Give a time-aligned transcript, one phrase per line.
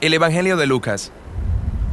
[0.00, 1.12] El Evangelio de Lucas.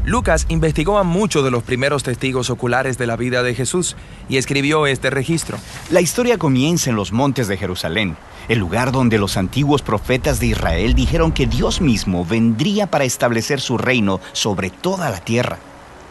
[0.05, 3.97] Lucas investigó a muchos de los primeros testigos oculares de la vida de Jesús
[4.29, 5.57] y escribió este registro.
[5.89, 8.15] La historia comienza en los montes de Jerusalén,
[8.47, 13.59] el lugar donde los antiguos profetas de Israel dijeron que Dios mismo vendría para establecer
[13.59, 15.57] su reino sobre toda la tierra.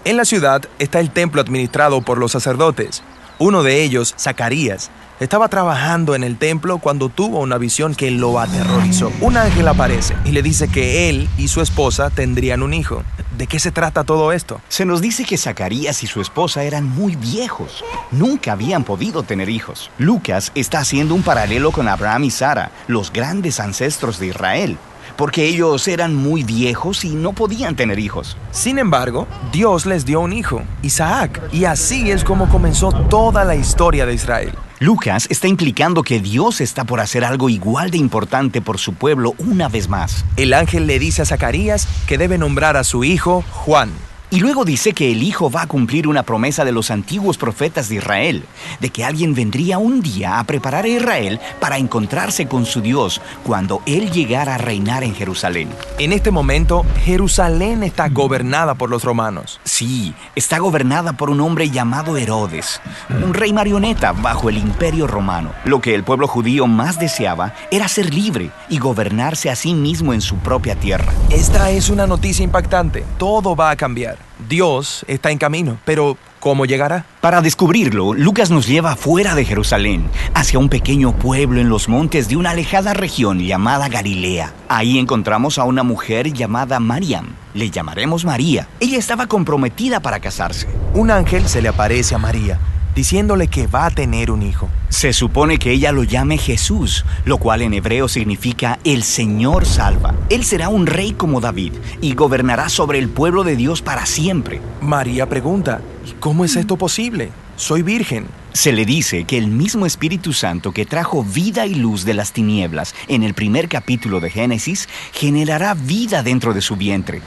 [0.05, 3.03] En la ciudad está el templo administrado por los sacerdotes.
[3.39, 4.91] Uno de ellos, Zacarías,
[5.21, 9.13] estaba trabajando en el templo cuando tuvo una visión que lo aterrorizó.
[9.21, 13.03] Un ángel aparece y le dice que él y su esposa tendrían un hijo.
[13.37, 14.63] ¿De qué se trata todo esto?
[14.69, 17.85] Se nos dice que Zacarías y su esposa eran muy viejos.
[18.11, 19.91] Nunca habían podido tener hijos.
[19.99, 24.79] Lucas está haciendo un paralelo con Abraham y Sara, los grandes ancestros de Israel
[25.17, 28.37] porque ellos eran muy viejos y no podían tener hijos.
[28.51, 33.57] Sin embargo, Dios les dio un hijo, Isaac, y así es como comenzó toda la
[33.57, 34.53] historia de Israel.
[34.79, 39.35] Lucas está implicando que Dios está por hacer algo igual de importante por su pueblo
[39.39, 40.25] una vez más.
[40.37, 43.91] El ángel le dice a Zacarías que debe nombrar a su hijo Juan.
[44.29, 47.89] Y luego dice que el Hijo va a cumplir una promesa de los antiguos profetas
[47.89, 48.45] de Israel,
[48.81, 53.21] de que alguien vendría un día a preparar a Israel para encontrarse con su Dios
[53.45, 55.69] cuando Él llegara a reinar en Jerusalén.
[56.01, 59.61] En este momento, Jerusalén está gobernada por los romanos.
[59.63, 62.81] Sí, está gobernada por un hombre llamado Herodes,
[63.25, 65.53] un rey marioneta bajo el imperio romano.
[65.65, 70.13] Lo que el pueblo judío más deseaba era ser libre y gobernarse a sí mismo
[70.13, 71.13] en su propia tierra.
[71.31, 73.05] Esta es una noticia impactante.
[73.19, 74.16] Todo va a cambiar.
[74.49, 77.07] Dios está en camino, pero ¿cómo llegará?
[77.21, 82.29] Para descubrirlo, Lucas nos lleva fuera de Jerusalén, hacia un pequeño pueblo en los montes
[82.29, 84.53] de una alejada región llamada Galilea.
[84.69, 87.29] Ahí encontramos a una mujer llamada Mariam.
[87.55, 88.69] Le llamaremos María.
[88.81, 90.69] Ella estaba comprometida para casarse.
[90.95, 92.61] Un ángel se le aparece a María
[92.97, 94.69] diciéndole que va a tener un hijo.
[94.89, 100.15] Se supone que ella lo llame Jesús, lo cual en hebreo significa el Señor salva.
[100.31, 104.61] Él será un rey como David y gobernará sobre el pueblo de Dios para siempre.
[104.81, 105.83] María pregunta,
[106.19, 107.31] ¿cómo es esto posible?
[107.57, 108.27] Soy virgen.
[108.55, 112.33] Se le dice que el mismo Espíritu Santo que trajo vida y luz de las
[112.33, 117.21] tinieblas en el primer capítulo de Génesis generará vida dentro de su vientre.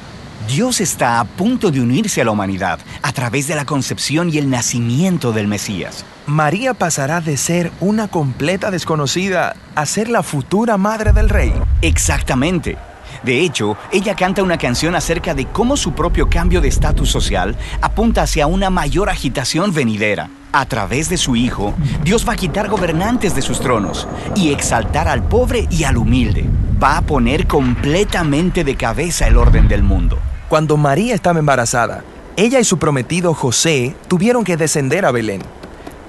[0.48, 4.38] Dios está a punto de unirse a la humanidad a través de la concepción y
[4.38, 6.06] el nacimiento del Mesías.
[6.26, 11.54] María pasará de ser una completa desconocida a ser la futura madre del rey.
[11.82, 12.78] Exactamente.
[13.24, 17.58] De hecho, ella canta una canción acerca de cómo su propio cambio de estatus social
[17.82, 20.30] apunta hacia una mayor agitación venidera.
[20.52, 21.74] A través de su Hijo,
[22.04, 26.46] Dios va a quitar gobernantes de sus tronos y exaltar al pobre y al humilde.
[26.82, 30.18] Va a poner completamente de cabeza el orden del mundo.
[30.50, 32.04] Cuando María estaba embarazada,
[32.36, 35.44] ella y su prometido José tuvieron que descender a Belén.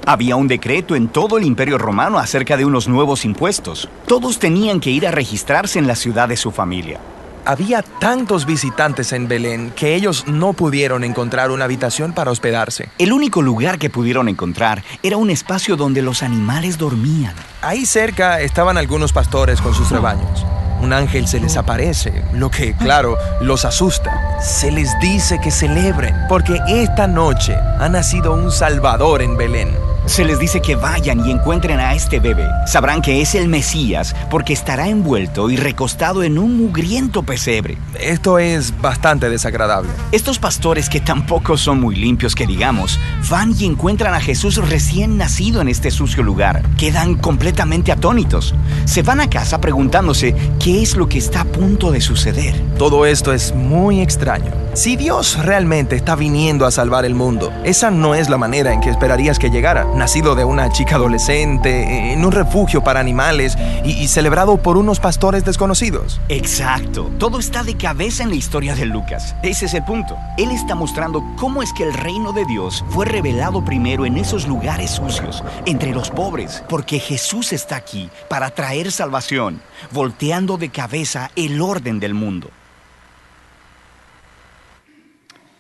[0.07, 3.87] Había un decreto en todo el imperio romano acerca de unos nuevos impuestos.
[4.07, 6.99] Todos tenían que ir a registrarse en la ciudad de su familia.
[7.45, 12.89] Había tantos visitantes en Belén que ellos no pudieron encontrar una habitación para hospedarse.
[12.97, 17.35] El único lugar que pudieron encontrar era un espacio donde los animales dormían.
[17.61, 20.47] Ahí cerca estaban algunos pastores con sus rebaños
[20.81, 24.41] un ángel se les aparece, lo que, claro, los asusta.
[24.41, 29.90] Se les dice que celebren, porque esta noche ha nacido un Salvador en Belén.
[30.11, 32.49] Se les dice que vayan y encuentren a este bebé.
[32.67, 37.79] Sabrán que es el Mesías porque estará envuelto y recostado en un mugriento pesebre.
[37.97, 39.89] Esto es bastante desagradable.
[40.11, 42.99] Estos pastores que tampoco son muy limpios que digamos,
[43.31, 46.65] van y encuentran a Jesús recién nacido en este sucio lugar.
[46.77, 48.53] Quedan completamente atónitos.
[48.87, 52.61] Se van a casa preguntándose qué es lo que está a punto de suceder.
[52.79, 54.51] Todo esto es muy extraño.
[54.75, 58.81] Si Dios realmente está viniendo a salvar el mundo, esa no es la manera en
[58.81, 64.09] que esperarías que llegara nacido de una chica adolescente, en un refugio para animales y,
[64.09, 66.23] celebrado por unos pastores desconocidos.
[66.31, 67.11] Exacto.
[67.19, 69.37] Todo está de cabeza en la historia de Lucas.
[69.43, 70.17] Ese es el punto.
[70.39, 74.49] Él está mostrando cómo es que el reino de Dios fue revelado primero en esos
[74.49, 81.31] lugares sucios, entre los pobres, porque Jesús está aquí para traer salvación, volteando de cabeza
[81.37, 82.51] el orden del mundo.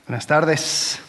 [0.08, 1.02] Buenas tardes.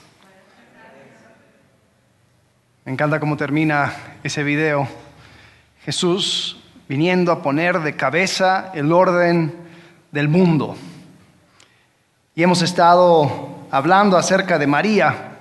[2.84, 3.94] Me encanta cómo termina
[4.24, 4.88] ese video.
[5.86, 9.54] Jesús viniendo a poner de cabeza el orden
[10.12, 10.76] del mundo.
[12.34, 15.38] Y hemos estado hablando acerca de María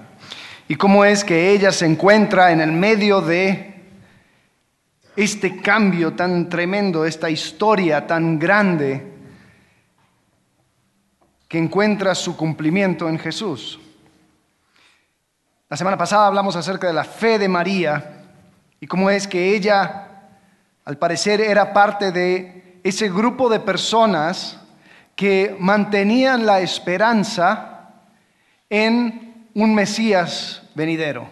[0.69, 3.84] y cómo es que ella se encuentra en el medio de
[5.16, 9.14] este cambio tan tremendo, esta historia tan grande
[11.48, 13.81] que encuentra su cumplimiento en Jesús.
[15.70, 18.25] La semana pasada hablamos acerca de la fe de María
[18.81, 20.08] y cómo es que ella,
[20.84, 24.58] al parecer, era parte de ese grupo de personas
[25.14, 27.88] que mantenían la esperanza
[28.69, 31.31] en un Mesías venidero,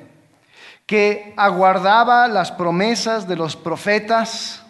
[0.86, 4.62] que aguardaba las promesas de los profetas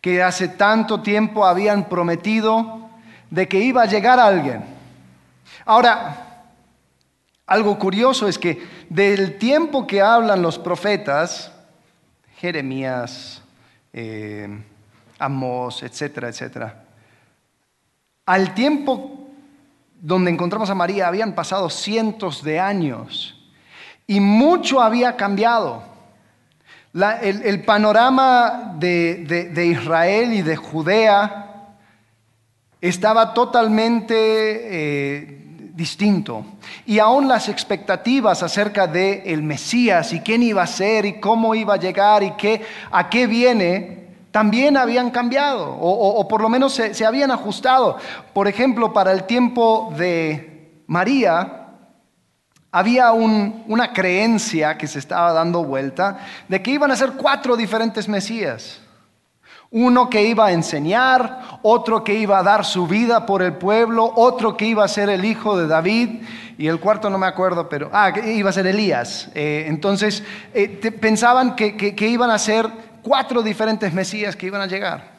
[0.00, 2.88] que hace tanto tiempo habían prometido
[3.30, 4.64] de que iba a llegar alguien.
[5.66, 6.31] Ahora,
[7.52, 11.52] algo curioso es que del tiempo que hablan los profetas,
[12.38, 13.42] Jeremías,
[13.92, 14.48] eh,
[15.18, 16.84] Amós, etcétera, etcétera,
[18.24, 19.28] al tiempo
[20.00, 23.38] donde encontramos a María habían pasado cientos de años
[24.06, 25.82] y mucho había cambiado.
[26.94, 31.76] el, panorama de, Israel y de Judea
[32.80, 35.41] estaba totalmente eh,
[35.74, 36.44] distinto.
[36.86, 41.54] Y aún las expectativas acerca de el Mesías y quién iba a ser y cómo
[41.54, 46.72] iba a llegar y qué, a qué viene, también habían cambiado o, por lo menos
[46.74, 47.98] se, habían ajustado.
[48.32, 51.68] Por ejemplo, para el tiempo de María,
[52.70, 56.18] había una creencia que se estaba dando vuelta
[56.48, 58.81] de que iban a ser cuatro diferentes Mesías.
[59.72, 64.12] Uno que iba a enseñar, otro que iba a dar su vida por el pueblo,
[64.16, 66.22] otro que iba a ser el hijo de David
[66.58, 69.30] y el cuarto no me acuerdo, pero, ah, que iba a ser Elías.
[69.34, 70.22] Eh, entonces,
[70.52, 70.68] eh,
[71.00, 72.70] pensaban que, que iban a ser
[73.02, 75.12] cuatro diferentes Mesías que iban a llegar.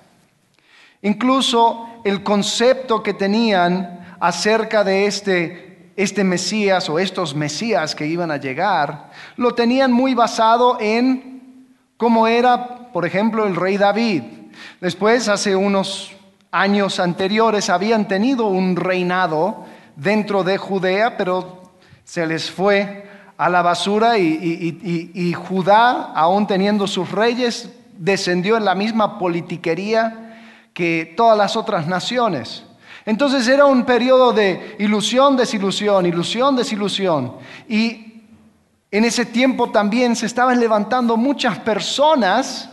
[1.02, 8.32] Incluso el concepto que tenían acerca de este, este Mesías o estos Mesías que iban
[8.32, 11.68] a llegar, lo tenían muy basado en
[11.98, 14.24] cómo era, por ejemplo, el rey David.
[14.82, 16.12] Después, hace unos
[16.52, 19.66] años anteriores, habían tenido un reinado
[19.96, 21.72] dentro de Judea, pero
[22.04, 23.08] se les fue
[23.38, 30.38] a la basura y, Judá, aún teniendo sus reyes, descendió en la misma politiquería
[30.74, 32.64] que todas las otras naciones.
[33.06, 37.34] Entonces era un periodo de ilusión, desilusión, ilusión, desilusión.
[37.68, 38.24] Y
[38.90, 42.70] en ese tiempo también se estaban levantando muchas personas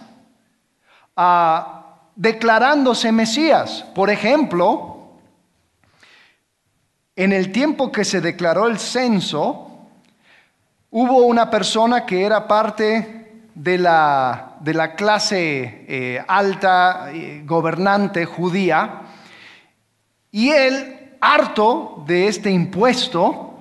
[1.16, 1.79] ah,
[2.20, 3.84] declarándose Mesías.
[3.94, 5.12] Por ejemplo,
[7.16, 9.70] en el tiempo que se declaró el censo,
[10.92, 18.24] Hubo una persona que era parte de la, de la clase eh, alta, eh, gobernante
[18.24, 19.02] judía,
[20.32, 23.54] y él, harto de este impuesto,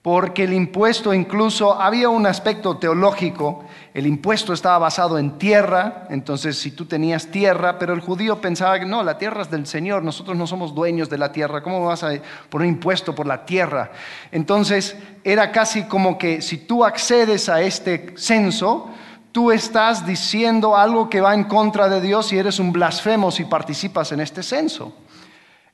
[0.00, 6.56] porque el impuesto incluso había un aspecto teológico, el impuesto estaba basado en tierra, entonces
[6.56, 10.04] si tú tenías tierra, pero el judío pensaba que no, la tierra es del Señor,
[10.04, 12.12] nosotros no somos dueños de la tierra, ¿cómo vas a
[12.48, 13.90] poner impuesto por la tierra?
[14.30, 18.90] Entonces era casi como que si tú accedes a este censo,
[19.32, 23.44] tú estás diciendo algo que va en contra de Dios y eres un blasfemo si
[23.44, 24.94] participas en este censo.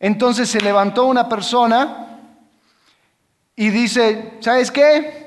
[0.01, 2.21] Entonces se levantó una persona
[3.55, 5.26] y dice, ¿sabes qué?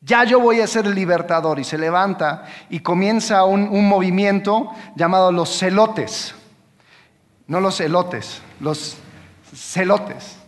[0.00, 1.58] Ya yo voy a ser el libertador.
[1.58, 6.34] Y se levanta y comienza un, movimiento llamado los celotes.
[7.46, 8.96] No los elotes, los
[9.54, 10.38] celotes.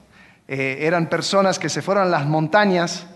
[0.47, 3.07] Eh, eran personas que se fueron a las montañas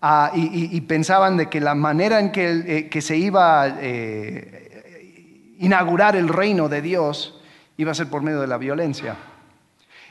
[0.00, 6.16] ah, y, pensaban de que la manera en que, eh, se iba a eh, inaugurar
[6.16, 7.40] el reino de Dios
[7.76, 9.16] iba a ser por medio de la violencia.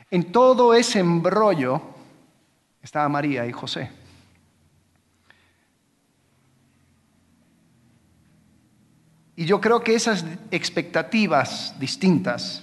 [0.09, 1.81] En todo ese embrollo,
[2.81, 3.89] estaba María y José.
[9.37, 12.61] Y yo creo que esas expectativas distintas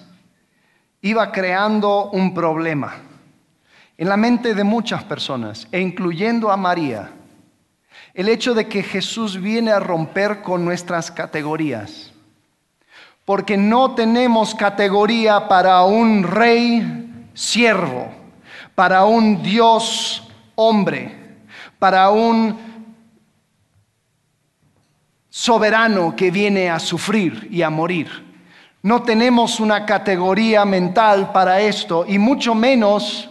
[1.01, 2.97] iba creando un problema
[3.97, 7.13] en la mente de muchas personas, e incluyendo a María.
[8.13, 12.13] El hecho de que Jesús viene a romper con nuestras categorías.
[13.25, 18.25] Porque no tenemos categoría para un rey siervo
[18.75, 21.17] para un Dios hombre,
[21.79, 22.74] para un
[25.35, 28.09] soberano que viene a sufrir y a morir.
[28.83, 33.29] No tenemos una categoría mental para esto y mucho menos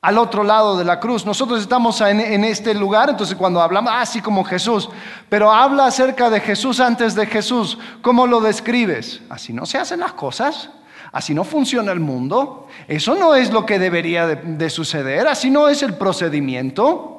[0.00, 1.26] al otro lado de la cruz.
[1.26, 4.88] Nosotros estamos en, este lugar, entonces cuando hablamos, así ah, como Jesús,
[5.28, 9.20] pero habla acerca de Jesús antes de Jesús, ¿cómo lo describes?
[9.28, 10.70] Así no se hacen las cosas.
[11.12, 12.68] Así no funciona el mundo.
[12.88, 15.28] Eso no es lo que debería de, suceder.
[15.28, 17.11] Así no es el procedimiento.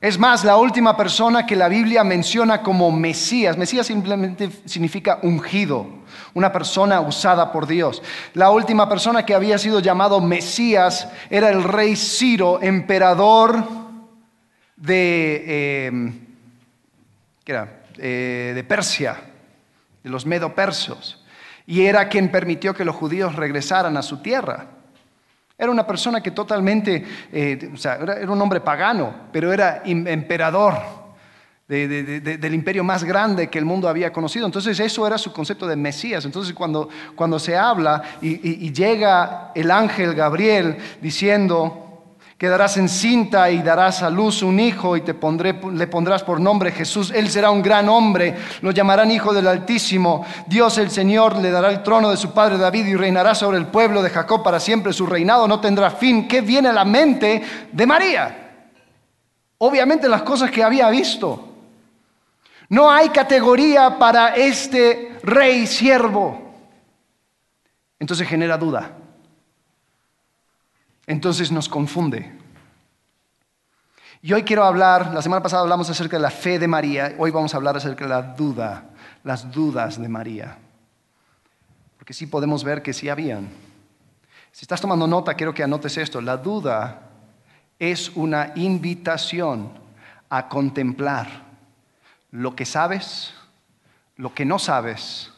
[0.00, 5.88] Es más, la última persona que la Biblia menciona como Mesías, Mesías simplemente significa ungido,
[6.34, 8.00] una persona usada por Dios.
[8.34, 13.64] La última persona que había sido llamado Mesías era el rey Ciro, emperador
[14.76, 16.12] de, eh,
[17.42, 17.82] ¿qué era?
[17.96, 19.16] Eh, de Persia
[20.04, 21.24] de los medopersos,
[21.66, 24.77] y era quien permitió que los judíos regresaran a su tierra.
[25.60, 30.74] Era una persona que totalmente, eh, o sea, era un hombre pagano, pero era emperador
[31.66, 34.46] del imperio más grande que el mundo había conocido.
[34.46, 36.24] Entonces eso era su concepto de Mesías.
[36.24, 41.87] Entonces cuando, cuando se habla y, llega el ángel Gabriel diciendo,
[42.38, 47.10] quedarás encinta y darás a luz un hijo y te le pondrás por nombre Jesús.
[47.10, 50.24] Él será un gran hombre, lo llamarán Hijo del Altísimo.
[50.46, 53.66] Dios el Señor le dará el trono de su padre David y reinará sobre el
[53.66, 54.92] pueblo de Jacob para siempre.
[54.92, 56.28] Su reinado no tendrá fin.
[56.28, 57.42] ¿Qué viene a la mente
[57.72, 58.66] de María?
[59.58, 61.44] Obviamente las cosas que había visto.
[62.68, 66.40] No hay categoría para este rey siervo.
[67.98, 68.92] Entonces genera duda.
[71.08, 72.30] Entonces nos confunde.
[74.20, 77.30] Y hoy quiero hablar, la semana pasada hablamos acerca de la fe de María, hoy
[77.30, 78.90] vamos a hablar acerca de la duda,
[79.24, 80.58] las dudas de María.
[81.96, 83.48] Porque sí podemos ver que sí habían.
[84.52, 86.20] Si estás tomando nota, quiero que anotes esto.
[86.20, 87.00] La duda
[87.78, 89.72] es una invitación
[90.28, 91.26] a contemplar
[92.32, 93.32] lo que sabes,
[94.16, 95.32] lo que no sabes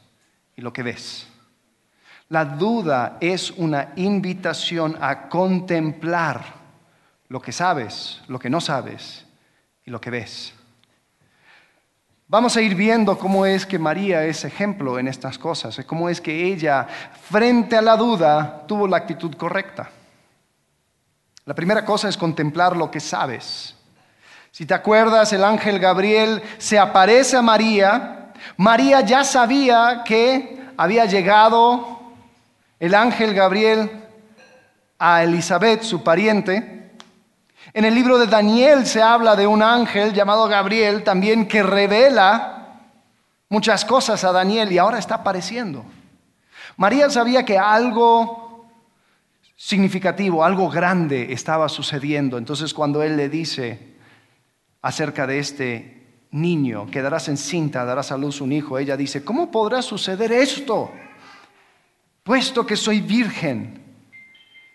[0.56, 1.29] y lo que ves.
[2.30, 6.44] La duda es una invitación a contemplar
[7.28, 9.26] lo que sabes, lo que no sabes
[9.84, 10.54] y lo que ves.
[12.28, 16.20] Vamos a ir viendo cómo es que María es ejemplo en estas cosas, cómo es
[16.20, 16.86] que ella,
[17.28, 19.90] frente a la duda, tuvo la actitud correcta.
[21.46, 23.74] La primera cosa es contemplar lo que sabes.
[24.52, 28.32] Si te acuerdas, el ángel Gabriel se aparece a María.
[28.56, 31.99] María ya sabía que había llegado
[32.80, 33.90] el ángel Gabriel
[34.98, 36.94] a Elizabeth, su pariente.
[37.74, 42.80] En el libro de Daniel se habla de un ángel llamado Gabriel también que revela
[43.50, 45.84] muchas cosas a Daniel y ahora está apareciendo.
[46.78, 48.66] María sabía que algo
[49.56, 52.38] significativo, algo grande estaba sucediendo.
[52.38, 53.96] Entonces cuando él le dice,
[54.80, 58.78] acerca de este niño, quedarás encinta, darás a luz un hijo.
[58.78, 60.90] Ella dice, ¿cómo podrá suceder esto?
[62.30, 63.82] Puesto que soy virgen.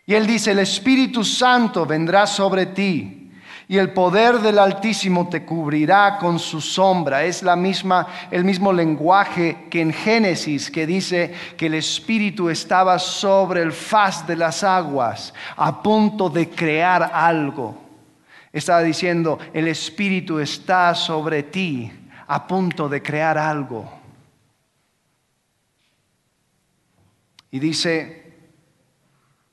[0.06, 3.32] Y él dice, el Espíritu Santo vendrá sobre ti
[3.70, 7.24] y el poder del Altísimo te cubrirá con su sombra.
[7.24, 13.00] Es la misma, el mismo lenguaje que en Génesis, que dice que el Espíritu estaba
[13.00, 17.78] sobre el faz de las aguas, a punto de crear algo.
[18.52, 21.90] Estaba diciendo, el Espíritu está sobre ti
[22.28, 24.05] a punto de crear algo.
[27.52, 28.34] Y dice,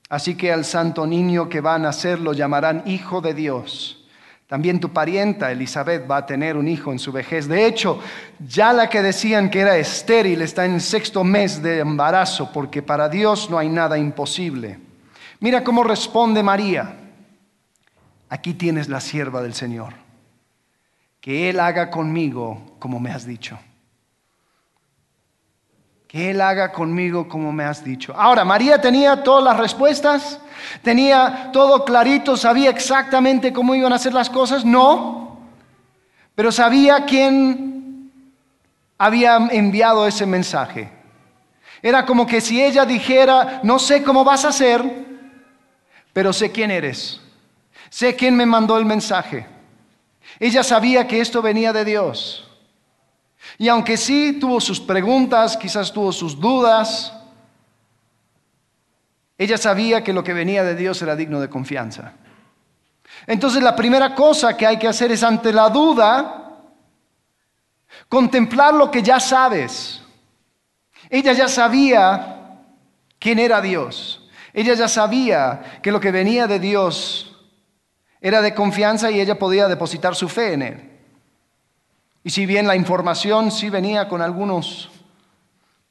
[0.08, 4.04] así que al santo niño que va a nacer lo llamarán Hijo de Dios.
[4.46, 7.48] También tu parienta Elizabeth va a tener un hijo en su vejez.
[7.48, 8.00] De hecho,
[8.38, 13.08] ya la que decían que era estéril está en sexto mes de embarazo, porque para
[13.08, 14.78] Dios no hay nada imposible.
[15.40, 16.98] Mira cómo responde María
[18.32, 19.92] aquí tienes la sierva del Señor,
[21.20, 23.58] que Él haga conmigo como me has dicho.
[26.12, 28.12] Que Él haga conmigo como me has dicho.
[28.14, 30.38] Ahora, María tenía todas las respuestas,
[30.82, 35.38] tenía todo clarito, sabía exactamente cómo iban a hacer las cosas, no,
[36.34, 38.12] pero sabía quién
[38.98, 40.90] había enviado ese mensaje.
[41.80, 44.84] Era como que si ella dijera, no sé cómo vas a hacer,
[46.12, 47.22] pero sé quién eres.
[47.88, 49.46] Sé quién me mandó el mensaje.
[50.38, 52.51] Ella sabía que esto venía de Dios.
[53.62, 57.12] Y aunque sí tuvo sus preguntas, quizás tuvo sus dudas,
[59.38, 62.14] ella sabía que lo que venía de Dios era digno de confianza.
[63.24, 66.58] Entonces la primera cosa que hay que hacer es ante la duda,
[68.08, 70.02] contemplar lo que ya sabes.
[71.08, 72.64] Ella ya sabía
[73.20, 74.28] quién era Dios.
[74.52, 77.36] Ella ya sabía que lo que venía de Dios
[78.20, 80.91] era de confianza y ella podía depositar su fe en él.
[82.24, 84.90] Y si bien la información sí venía con algunos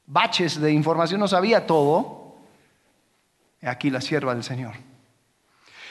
[0.06, 2.38] baches de información, no sabía todo,
[3.62, 4.76] aquí la sierva del Señor.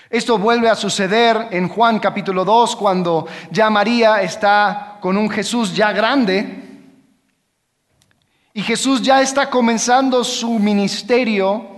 [0.08, 5.74] Esto vuelve a suceder en Juan capítulo 2, cuando ya María está con un Jesús
[5.74, 6.60] ya grande
[8.52, 11.68] y Jesús ya está comenzando su ministerio,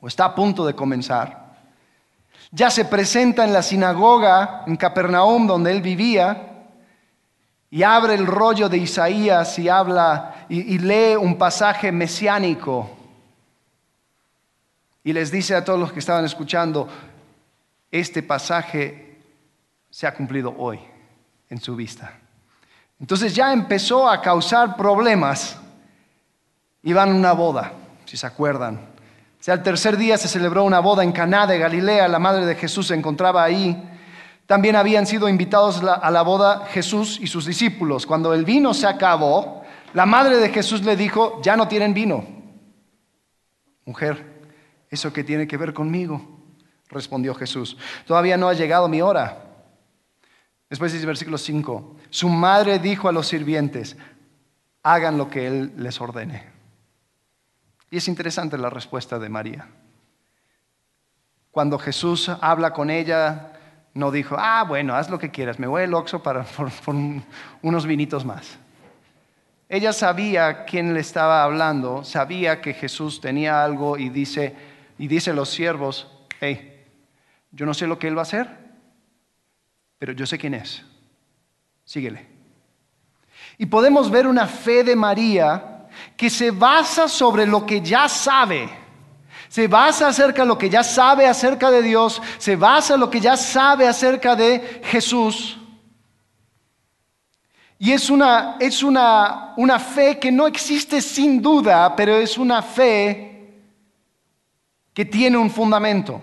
[0.00, 1.56] o está a punto de comenzar.
[2.52, 6.49] Ya se presenta en la sinagoga en Capernaum donde él vivía
[7.70, 12.90] y abre el rollo de Isaías y habla y, lee un pasaje mesiánico
[15.04, 16.88] y les dice a todos los que estaban escuchando,
[17.90, 19.20] este pasaje
[19.88, 20.80] se ha cumplido hoy
[21.48, 22.12] en su vista.
[22.98, 25.60] Entonces ya empezó a causar problemas
[26.82, 27.72] Iban a una boda,
[28.06, 28.76] si se acuerdan.
[28.76, 32.46] O sea, el tercer día se celebró una boda en Caná de Galilea, la madre
[32.46, 33.76] de Jesús se encontraba ahí.
[34.50, 38.04] También habían sido invitados a la boda Jesús y sus discípulos.
[38.04, 39.62] Cuando el vino se acabó,
[39.94, 42.26] la madre de Jesús le dijo, ya no tienen vino.
[43.84, 44.42] Mujer,
[44.90, 46.20] ¿eso qué tiene que ver conmigo?
[46.88, 49.40] Respondió Jesús, todavía no ha llegado mi hora.
[50.68, 53.96] Después dice versículo 5, su madre dijo a los sirvientes,
[54.82, 56.44] hagan lo que él les ordene.
[57.88, 59.68] Y es interesante la respuesta de María.
[61.52, 63.52] Cuando Jesús habla con ella,
[63.94, 66.70] no dijo, ah, bueno, haz lo que quieras, me voy al Oxxo para, por,
[67.62, 68.58] unos vinitos más.
[69.68, 74.54] Ella sabía quién le estaba hablando, sabía que Jesús tenía algo y dice,
[74.98, 76.84] y dice a los siervos, hey,
[77.52, 78.48] yo no sé lo que él va a hacer,
[79.98, 80.84] pero yo sé quién es.
[81.84, 82.26] Síguele.
[83.58, 88.68] Y podemos ver una fe de María que se basa sobre lo que ya sabe.
[89.50, 93.10] Se basa acerca de lo que ya sabe acerca de Dios, se basa en lo
[93.10, 95.58] que ya sabe acerca de Jesús.
[97.76, 102.62] Y es una, es una, una fe que no existe sin duda, pero es una
[102.62, 103.64] fe
[104.94, 106.22] que tiene un fundamento.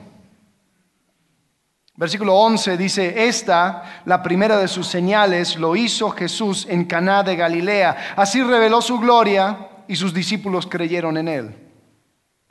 [1.96, 7.36] Versículo 11 dice, esta, la primera de sus señales, lo hizo Jesús en Caná de
[7.36, 8.14] Galilea.
[8.16, 11.67] Así reveló su gloria y sus discípulos creyeron en él.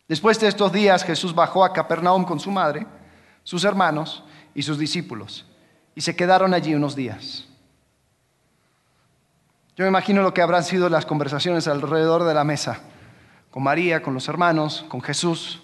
[0.08, 2.86] Después de estos días Jesús bajó a Capernaum con su madre,
[3.42, 4.22] sus hermanos
[4.54, 5.46] y sus discípulos,
[5.94, 7.48] y se quedaron allí unos días.
[9.76, 12.80] Yo me imagino lo que habrán sido las conversaciones alrededor de la mesa,
[13.50, 15.62] con María, con los hermanos, con Jesús.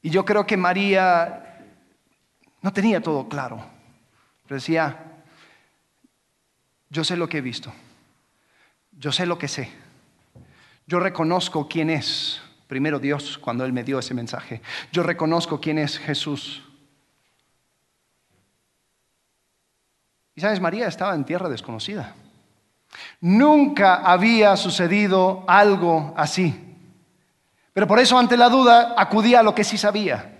[0.00, 1.66] Y yo creo que María
[2.60, 3.64] no tenía todo claro,
[4.54, 5.22] decía,
[6.90, 7.72] yo sé lo que he visto,
[9.02, 9.68] yo sé lo que sé,
[10.86, 14.62] yo reconozco quién es, primero Dios cuando Él me dio ese mensaje,
[14.92, 16.62] yo reconozco quién es Jesús.
[20.36, 22.14] Y sabes, María estaba en tierra desconocida.
[23.20, 26.54] Nunca había sucedido algo así.
[27.72, 30.38] Pero por eso ante la duda acudía a lo que sí sabía.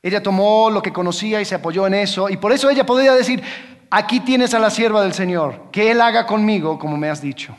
[0.00, 2.28] Ella tomó lo que conocía y se apoyó en eso.
[2.28, 3.42] Y por eso ella podía decir,
[3.90, 7.56] aquí tienes a la sierva del Señor, que Él haga conmigo como me has dicho.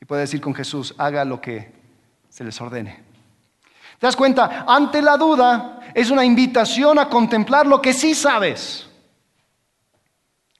[0.00, 1.72] Y puede decir con Jesús, haga lo que
[2.28, 3.02] se les ordene.
[3.98, 4.64] ¿Te das cuenta?
[4.66, 8.88] Ante la duda es una invitación a contemplar lo que sí sabes.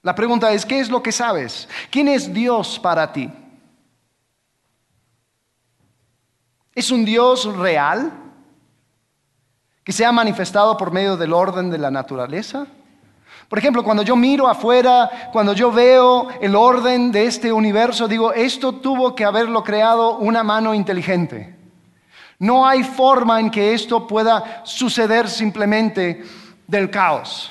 [0.03, 1.69] La pregunta es, ¿qué es lo que sabes?
[1.91, 3.31] ¿Quién es Dios para ti?
[6.75, 8.13] ¿Es un Dios real
[9.85, 12.67] que se ha manifestado por medio del orden de la naturaleza?
[13.49, 18.33] Por ejemplo, cuando yo miro afuera, cuando yo veo el orden de este universo, digo,
[18.33, 21.57] esto tuvo que haberlo creado una mano inteligente.
[22.39, 26.23] No hay forma en que esto pueda suceder simplemente
[26.67, 27.51] del caos.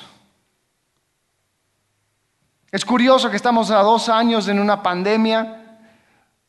[2.70, 5.67] Es curioso que estamos a dos años en una pandemia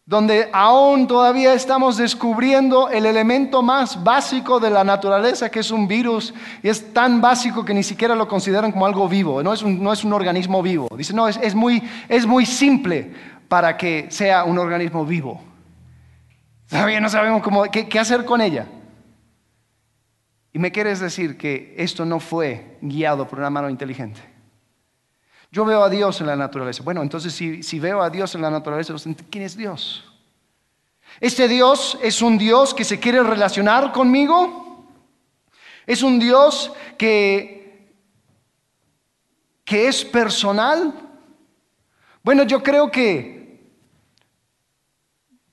[0.10, 5.88] donde aún todavía estamos descubriendo el elemento más básico de la naturaleza, que es un
[5.88, 9.62] virus, y es tan básico que ni siquiera lo consideran como algo vivo, no es
[9.62, 10.88] un, no es un organismo vivo.
[10.98, 13.14] Dice, no, es, muy, es muy simple
[13.48, 15.44] para que sea un organismo vivo.
[16.68, 18.66] Todavía no sabemos cómo, qué, qué hacer con ella.
[20.52, 24.29] Y me quieres decir que esto no fue guiado por una mano inteligente.
[25.52, 26.84] Yo veo a Dios en la naturaleza.
[26.84, 28.94] Bueno, entonces si, veo a Dios en la naturaleza,
[29.30, 30.06] ¿quién es Dios?
[31.20, 34.86] ¿Este Dios es un Dios que se quiere relacionar conmigo?
[35.88, 37.96] ¿Es un Dios que,
[39.66, 40.94] que es personal?
[42.24, 43.40] Bueno, yo creo que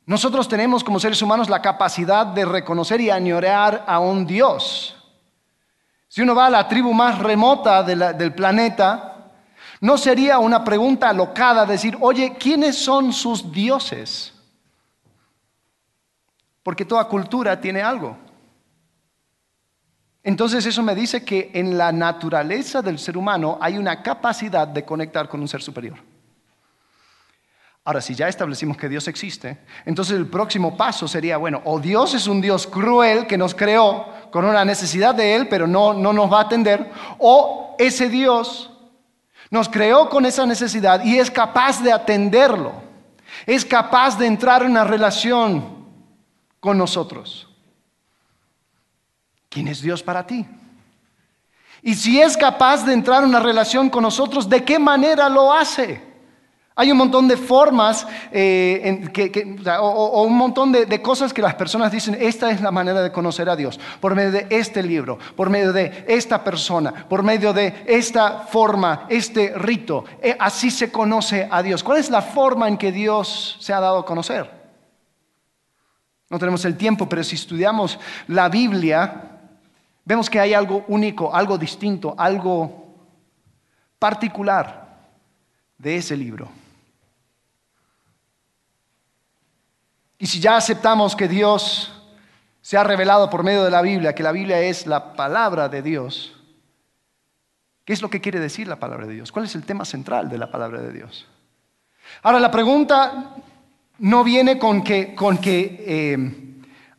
[0.04, 4.94] nosotros tenemos como seres humanos la capacidad de reconocer y añorar a un Dios.
[6.06, 9.15] Si uno va a la tribu más remota del planeta,
[9.86, 14.34] no sería una pregunta alocada decir, oye, ¿quiénes son sus dioses?
[16.64, 18.18] Porque toda cultura tiene algo.
[20.24, 24.84] Entonces eso me dice que en la naturaleza del ser humano hay una capacidad de
[24.84, 25.98] conectar con un ser superior.
[27.84, 32.12] Ahora, si ya establecimos que Dios existe, entonces el próximo paso sería, bueno, o Dios
[32.14, 36.12] es un Dios cruel que nos creó con una necesidad de Él, pero no, no
[36.12, 38.72] nos va a atender, o ese Dios
[39.50, 42.72] nos creó con esa necesidad y es capaz de atenderlo.
[43.44, 45.86] Es capaz de entrar en una relación
[46.60, 47.48] con nosotros.
[49.48, 50.46] ¿Quién es Dios para ti?
[51.82, 55.52] Y si es capaz de entrar en una relación con nosotros, ¿de qué manera lo
[55.52, 56.15] hace?
[56.78, 59.02] Hay un montón de formas eh,
[59.80, 63.48] o, un montón de, cosas que las personas dicen, esta es la manera de conocer
[63.48, 67.82] a Dios, por medio de este libro, por medio de esta persona, por medio de
[67.86, 70.04] esta forma, este rito.
[70.20, 71.82] Eh, así se conoce a Dios.
[71.82, 74.50] ¿Cuál es la forma en que Dios se ha dado a conocer?
[76.28, 79.38] No tenemos el tiempo, pero si estudiamos la Biblia,
[80.04, 82.98] vemos que hay algo único, algo distinto, algo
[83.98, 84.98] particular
[85.78, 86.50] de ese libro.
[90.18, 91.92] Y si ya aceptamos que Dios
[92.62, 95.82] se ha revelado por medio de la Biblia, que la Biblia es la palabra de
[95.82, 96.32] Dios,
[97.84, 99.30] ¿qué es lo que quiere decir la palabra de Dios?
[99.30, 101.26] ¿Cuál es el tema central de la palabra de Dios?
[102.22, 103.34] Ahora, la pregunta
[103.98, 106.46] no viene con que, con que eh,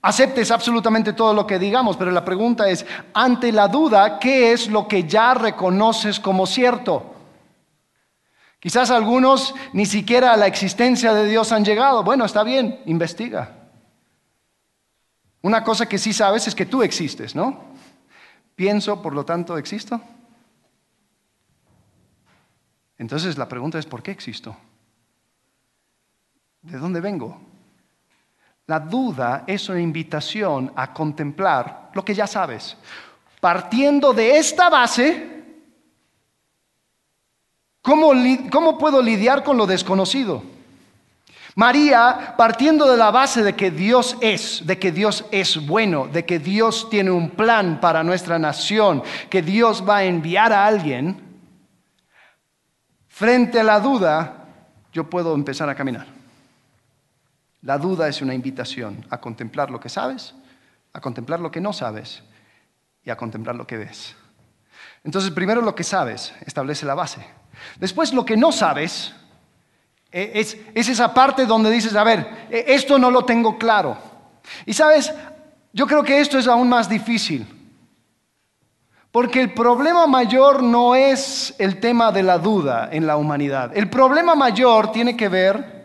[0.01, 4.67] aceptes absolutamente todo lo que digamos, pero la pregunta es, ante la duda, ¿qué es
[4.69, 7.16] lo que ya reconoces como cierto?
[8.60, 12.04] Quizás algunos ni siquiera a la existencia de Dios han llegado.
[12.04, 13.70] Bueno, está bien, investiga.
[15.41, 17.76] Una cosa que sí sabes es que tú existes, ¿no?
[18.56, 20.02] Pienso, por lo tanto, existo.
[22.98, 24.58] Entonces la pregunta es, ¿por qué existo?
[26.63, 27.39] ¿De dónde vengo?
[28.65, 32.76] La duda es una invitación a contemplar lo que ya sabes.
[33.39, 35.37] Partiendo de esta base,
[37.88, 40.43] ¿Cómo, puedo lidiar con lo desconocido?
[41.56, 46.26] María, partiendo de la base de que Dios es, de que Dios es bueno, de
[46.26, 51.17] que Dios tiene un plan para nuestra nación, que Dios va a enviar a alguien,
[53.08, 54.47] frente a la duda,
[54.91, 56.08] yo puedo empezar a caminar.
[57.62, 60.36] La duda es una invitación a contemplar lo que sabes,
[60.91, 62.21] a contemplar lo que no sabes
[63.06, 64.13] y a contemplar lo que ves.
[65.06, 67.26] Entonces, primero lo que sabes establece la base.
[67.80, 69.13] Después lo que no sabes
[70.12, 73.98] e, es, esa parte donde dices, a ver, e, esto no lo tengo claro.
[74.65, 75.13] Y sabes,
[75.74, 77.46] yo creo que esto es aún más difícil.
[79.12, 83.72] Porque el problema mayor no es el tema de la duda en la humanidad.
[83.76, 85.78] El problema mayor tiene que ver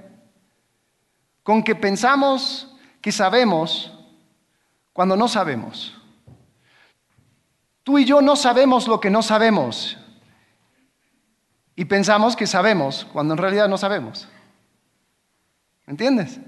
[1.42, 3.92] con que pensamos que sabemos
[4.92, 5.96] cuando no sabemos.
[7.82, 9.96] Tú y yo no sabemos lo que no sabemos.
[11.74, 14.28] Y pensamos que sabemos cuando en realidad no sabemos.
[15.86, 16.38] ¿Me entiendes?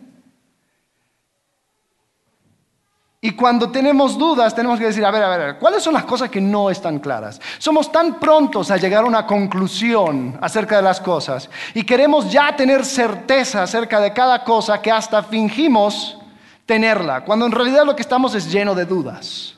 [3.24, 6.28] Y cuando tenemos dudas, tenemos que decir, a ver, a ver, ¿cuáles son las cosas
[6.28, 7.40] que no están claras?
[7.56, 12.54] Somos tan prontos a llegar a una conclusión acerca de las cosas y queremos ya
[12.54, 16.18] tener certeza acerca de cada cosa que hasta fingimos
[16.66, 19.54] tenerla, cuando en realidad lo que estamos es lleno de dudas.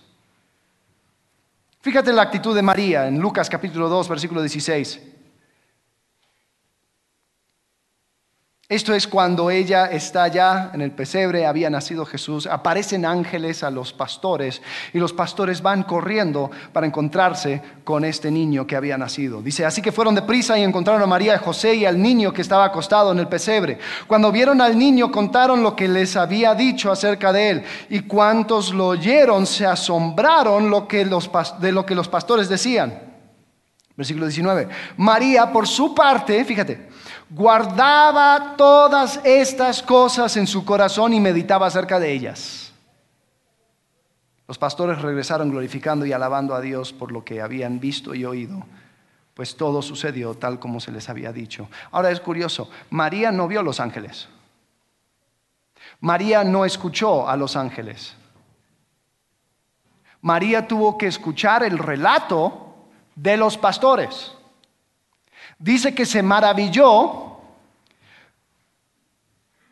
[1.81, 5.16] Fíjate la actitud de María en Lucas capítulo 2, versículo 16.
[8.69, 13.71] Esto es cuando ella está ya en el pesebre, había nacido Jesús, aparecen ángeles a
[13.71, 14.61] los pastores
[14.93, 19.41] y los pastores van corriendo para encontrarse con este niño que había nacido.
[19.41, 22.65] Dice, así que fueron deprisa y encontraron a María José y al niño que estaba
[22.65, 23.79] acostado en el pesebre.
[24.09, 28.75] Cuando vieron al niño contaron lo que les había dicho acerca de él y cuantos
[28.75, 33.07] lo oyeron se asombraron de lo que los pastores decían.
[33.97, 34.69] Versículo 19.
[34.97, 36.89] María, por su parte, fíjate,
[37.31, 42.73] guardaba todas estas cosas en su corazón y meditaba acerca de ellas.
[44.49, 48.65] Los pastores regresaron glorificando y alabando a Dios por lo que habían visto y oído,
[49.35, 51.69] pues todo sucedió tal como se les había dicho.
[51.91, 54.29] Ahora es curioso, María no vio los ángeles.
[56.01, 58.15] María no escuchó a los ángeles.
[60.21, 62.75] María tuvo que escuchar el relato
[63.17, 64.36] de los pastores.
[65.59, 67.27] Dice que se maravilló,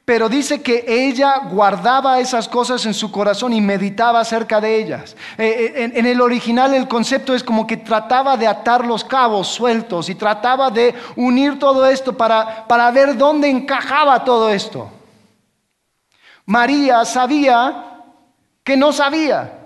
[0.04, 5.16] pero dice que ella guardaba esas cosas en su corazón y meditaba acerca de ellas.
[5.38, 9.48] Eh, eh, en, el original el concepto es como que trataba de atar los cabos
[9.48, 14.90] sueltos y trataba de unir todo esto para, para ver dónde encajaba todo esto.
[16.44, 18.02] María sabía
[18.62, 19.63] que no sabía.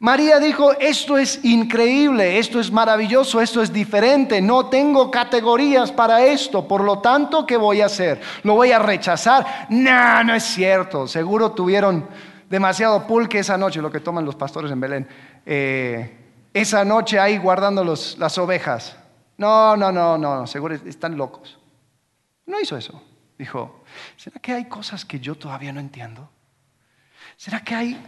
[0.00, 6.24] María dijo, esto es increíble, esto es maravilloso, esto es diferente, no tengo categorías para
[6.24, 8.20] esto, por lo tanto, ¿qué voy a hacer?
[8.44, 9.66] ¿Lo voy a rechazar?
[9.70, 12.08] No, no es cierto, seguro tuvieron
[12.48, 15.08] demasiado pulque esa noche, lo que toman los pastores en Belén,
[15.44, 16.16] eh,
[16.54, 18.96] esa noche ahí guardando las ovejas.
[19.36, 21.58] No, no, no, no, seguro están locos.
[22.46, 23.02] No hizo eso,
[23.36, 23.82] dijo,
[24.16, 26.30] ¿será que hay cosas que yo todavía no entiendo?
[27.36, 28.00] ¿Será que hay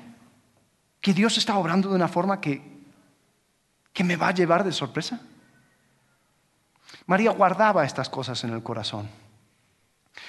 [1.00, 2.62] que Dios está obrando de una forma que,
[3.92, 5.20] que me va a llevar de sorpresa?
[7.06, 9.08] María guardaba estas cosas en el corazón.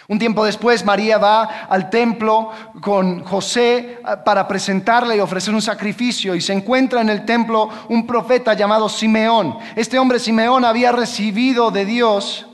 [0.07, 5.62] Un tiempo después, María va al templo con José eh, para presentarle y ofrecer un
[5.62, 9.57] sacrificio y se encuentra en el templo un profeta llamado Simeón.
[9.75, 12.47] Este hombre Simeón había recibido de Dios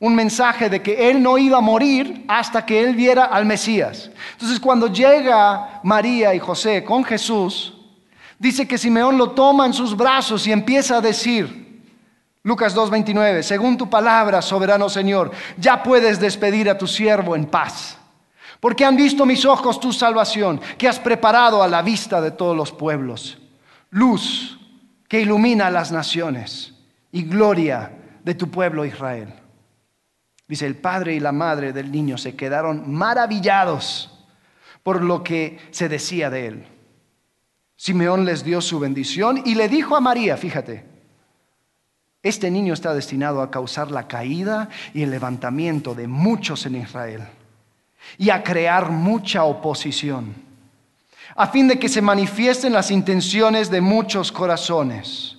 [0.00, 4.10] un mensaje de que él no iba a morir hasta que él viera al Mesías.
[4.32, 7.74] Entonces cuando llega María y José con Jesús,
[8.38, 11.82] dice que Simeón lo toma en sus brazos y empieza a decir,
[12.42, 17.96] Lucas 2.29, según tu palabra, soberano Señor, ya puedes despedir a tu siervo en paz.
[18.60, 22.56] Porque han visto mis ojos tu salvación, que has preparado a la vista de todos
[22.56, 23.38] los pueblos.
[23.90, 24.58] Luz
[25.08, 26.74] que ilumina a las naciones
[27.12, 29.32] y gloria de tu pueblo Israel.
[30.46, 34.10] Dice, el padre y la madre del niño se quedaron maravillados
[34.82, 36.66] por lo que se decía de él.
[37.76, 40.84] Simeón les dio su bendición y le dijo a María, fíjate,
[42.22, 47.22] este niño está destinado a causar la caída y el levantamiento de muchos en Israel
[48.18, 50.34] y a crear mucha oposición,
[51.36, 55.38] a fin de que se manifiesten las intenciones de muchos corazones.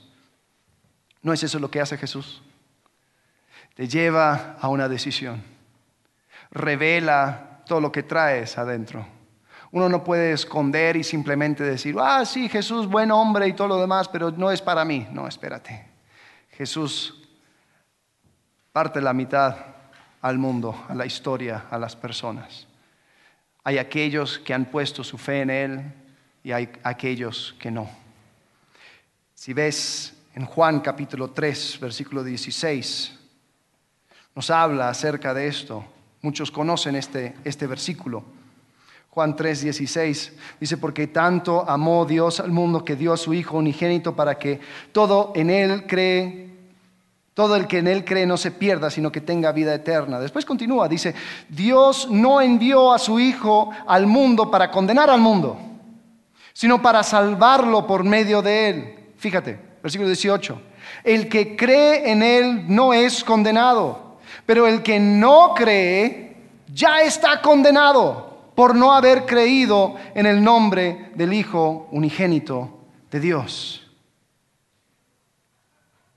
[1.21, 2.43] ¿No es eso lo que hace Jesús?
[3.75, 5.43] Te lleva a una decisión,
[6.49, 9.05] revela todo lo que traes adentro.
[9.71, 13.81] Uno no puede esconder y simplemente decir, ah, sí, Jesús, buen hombre y todo lo
[13.81, 15.05] demás, pero no es para mí.
[15.11, 15.85] No, espérate.
[16.51, 17.21] Jesús
[18.71, 19.57] parte la mitad
[20.21, 22.67] al mundo, a la historia, a las personas.
[23.65, 25.93] Hay aquellos que han puesto su fe en Él
[26.41, 27.89] y hay aquellos que no.
[29.33, 33.19] Si ves en Juan capítulo 3, versículo 16,
[34.35, 35.83] nos habla acerca de esto.
[36.21, 38.23] Muchos conocen este, este versículo.
[39.09, 43.57] Juan 3, 16 dice, porque tanto amó Dios al mundo que dio a su Hijo
[43.57, 44.59] unigénito para que
[44.91, 46.45] todo en Él cree
[47.35, 50.19] todo el que en Él cree no se pierda, sino que tenga vida eterna.
[50.19, 51.13] Después continúa, dice,
[51.49, 55.57] Dios no envió a su Hijo al mundo para condenar al mundo,
[56.53, 58.95] sino para salvarlo por medio de Él.
[59.17, 60.61] Fíjate, versículo 18.
[61.03, 64.04] El que cree en Él no es condenado,
[64.45, 66.36] pero el que no cree
[66.67, 72.79] ya está condenado por no haber creído en el nombre del Hijo unigénito
[73.12, 73.81] de Dios.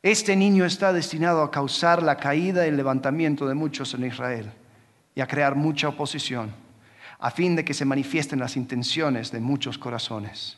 [0.02, 4.52] Este niño está destinado a causar la caída y el levantamiento de muchos en Israel
[5.14, 6.54] y a crear mucha oposición,
[7.18, 10.56] a fin de que se manifiesten las intenciones de muchos corazones.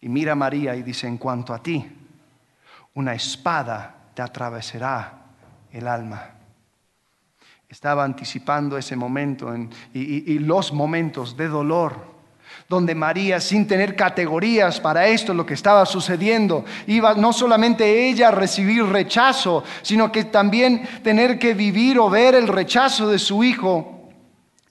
[0.00, 1.84] Y mira María y dice, en cuanto a ti,
[2.94, 5.23] una espada te atravesará
[5.74, 6.30] el alma.
[7.68, 9.52] Estaba anticipando ese momento
[9.92, 12.14] y los momentos de dolor
[12.68, 18.28] donde María, sin tener categorías para esto, lo que estaba sucediendo, iba no solamente ella
[18.28, 23.44] a recibir rechazo, sino que también tener que vivir o ver el rechazo de su
[23.44, 24.08] hijo,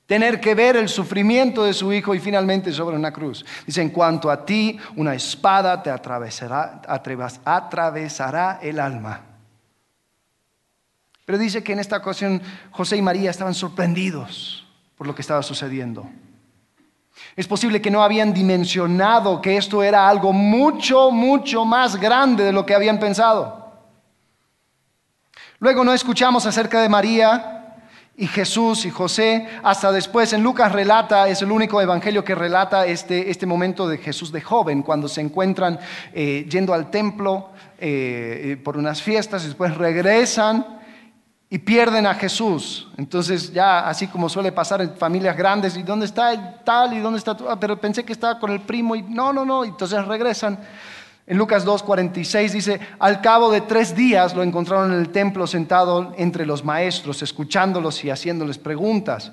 [0.08, 3.46] tener que ver el sufrimiento de su hijo y finalmente sobre una cruz.
[3.66, 6.82] Dice, en cuanto a ti, una espada te atravesará,
[7.46, 9.33] atravesará el alma.
[11.26, 14.66] Pero dice que en esta ocasión José y María estaban sorprendidos
[14.98, 16.10] por lo que estaba sucediendo.
[17.36, 22.52] Es posible que no habían dimensionado que esto era algo mucho, mucho más grande de
[22.52, 23.64] lo que habían pensado.
[25.60, 27.54] Luego no escuchamos acerca de María
[28.16, 30.34] y Jesús y José hasta después.
[30.34, 34.42] En Lucas relata, es el único evangelio que relata este, este momento de Jesús de
[34.42, 35.80] joven, cuando se encuentran
[36.14, 40.83] eh, yendo al templo eh, eh, por unas fiestas y después regresan
[41.54, 42.88] y pierden a Jesús.
[42.98, 46.96] Entonces ya así como suele pasar en familias grandes, ¿y dónde está el tal?
[46.96, 47.48] ¿Y dónde está tú?
[47.48, 50.58] Ah, pero pensé que estaba con el primo y no, no, no, entonces regresan.
[51.28, 56.16] En Lucas 2.46 dice, al cabo de tres días lo encontraron en el templo sentado
[56.18, 59.32] entre los maestros, escuchándolos y haciéndoles preguntas.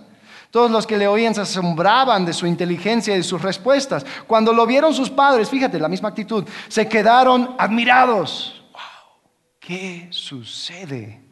[0.51, 4.05] Todos los que le oían se asombraban de su inteligencia y de sus respuestas.
[4.27, 8.63] Cuando lo vieron sus padres, fíjate, la misma actitud, se quedaron admirados.
[8.73, 9.23] ¡Wow!
[9.59, 11.30] ¿Qué sucede?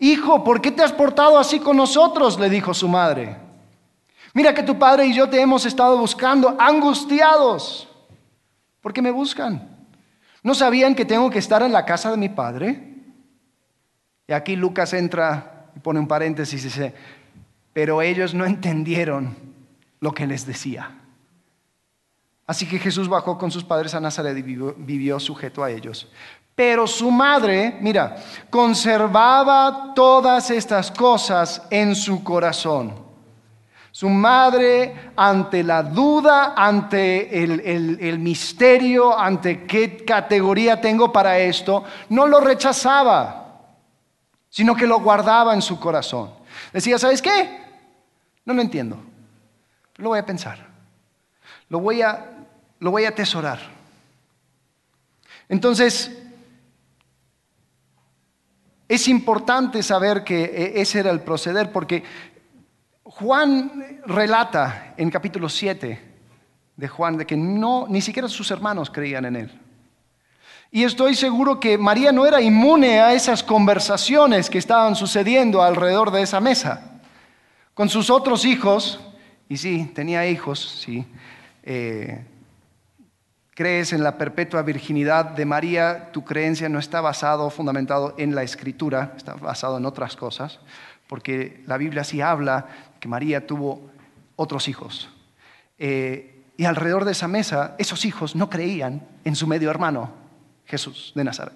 [0.00, 2.40] Hijo, ¿por qué te has portado así con nosotros?
[2.40, 3.36] le dijo su madre.
[4.32, 7.86] Mira que tu padre y yo te hemos estado buscando, angustiados.
[8.80, 9.86] ¿Por qué me buscan?
[10.42, 12.94] ¿No sabían que tengo que estar en la casa de mi padre?
[14.26, 16.94] Y aquí Lucas entra y pone un paréntesis y dice,
[17.74, 19.36] pero ellos no entendieron
[20.00, 20.92] lo que les decía.
[22.46, 26.10] Así que Jesús bajó con sus padres a Nazaret y vivió, vivió sujeto a ellos.
[26.60, 28.16] Pero su madre, mira,
[28.50, 32.94] conservaba todas estas cosas en su corazón.
[33.90, 42.26] Su madre, ante la duda, ante el, misterio, ante qué categoría tengo para esto, no
[42.26, 43.62] lo rechazaba,
[44.50, 46.30] sino que lo guardaba en su corazón.
[46.74, 47.58] Decía, ¿sabes qué?
[48.44, 48.98] No lo entiendo.
[49.96, 50.58] Lo voy a pensar.
[51.70, 52.26] Lo voy a,
[52.80, 53.60] lo voy a atesorar.
[55.48, 56.26] Entonces,
[58.90, 62.02] es importante saber que e, ese era el proceder porque
[63.04, 66.00] Juan relata en capítulo 7
[66.74, 69.60] de Juan de que no, ni siquiera sus hermanos creían en él.
[70.72, 76.10] Y estoy seguro que María no era inmune a esas conversaciones que estaban sucediendo alrededor
[76.10, 77.00] de esa mesa.
[77.74, 78.98] Con sus otros hijos,
[79.48, 81.06] y sí, tenía hijos, sí,
[81.62, 82.24] eh,
[83.60, 88.42] crees en la perpetua virginidad de María, tu creencia no está basado, fundamentado en la
[88.42, 90.60] escritura, está basado en otras cosas,
[91.06, 92.68] porque la Biblia sí habla
[92.98, 93.90] que María tuvo
[94.36, 95.10] otros hijos.
[95.76, 100.10] Eh, y alrededor de esa mesa, esos hijos no creían en su medio hermano,
[100.64, 101.52] Jesús de Nazaret.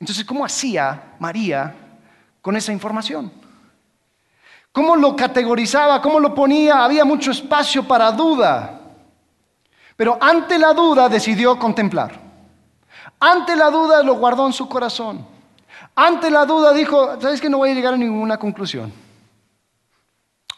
[0.00, 1.74] Entonces, ¿cómo hacía María
[2.40, 3.30] con esa información?
[4.72, 6.00] ¿Cómo lo categorizaba?
[6.00, 6.82] ¿Cómo lo ponía?
[6.82, 8.78] Había mucho espacio para duda.
[9.96, 12.20] Pero ante la duda decidió contemplar.
[13.20, 15.26] Ante la duda lo guardó en su corazón.
[15.94, 18.92] Ante la duda dijo, ¿sabes que no voy a llegar a ninguna conclusión?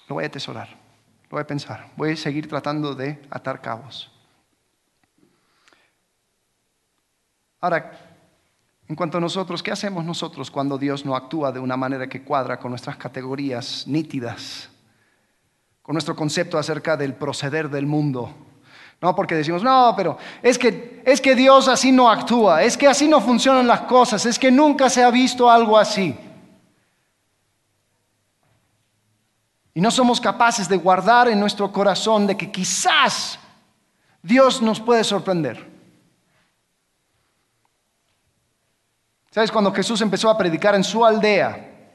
[0.08, 4.10] Lo voy a atesorar, lo voy a pensar, voy a seguir tratando de atar cabos.
[7.60, 7.92] Ahora,
[8.86, 12.22] en cuanto a nosotros, ¿qué hacemos nosotros cuando Dios no actúa de una manera que
[12.22, 14.68] cuadra con nuestras categorías nítidas,
[15.80, 18.34] con nuestro concepto acerca del proceder del mundo?
[19.00, 22.87] No, porque decimos, no, pero es que, es que Dios así no actúa, es que
[22.87, 26.16] así no funcionan las cosas, es que nunca se ha visto algo así.
[29.74, 33.38] Y no somos capaces de guardar en nuestro corazón de que quizás
[34.22, 35.74] Dios nos puede sorprender.
[39.33, 39.50] ¿Sabes?
[39.50, 41.90] Cuando Jesús empezó a predicar en su aldea,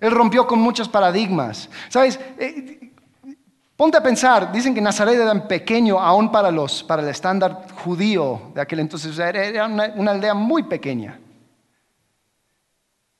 [0.00, 1.68] Él rompió con muchos paradigmas.
[1.90, 2.18] ¿Sabes?
[2.38, 2.91] Eh,
[3.82, 8.52] ponte a pensar, dicen que Nazaret era pequeño aún para, los, para el estándar judío
[8.54, 9.18] de aquel entonces.
[9.18, 11.18] era una, aldea muy pequeña.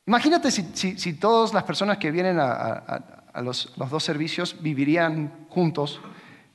[0.07, 6.01] Imagínate si, todas las personas que vienen a a los, dos servicios vivirían juntos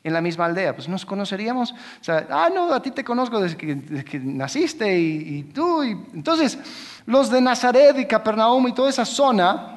[0.04, 0.76] en la misma aldea.
[0.76, 1.72] Pues nos conoceríamos.
[1.72, 5.82] O sea, ah, no, a ti te conozco desde que, naciste y, tú.
[5.82, 6.58] entonces,
[7.06, 9.77] los de Nazaret y Capernaum y toda esa zona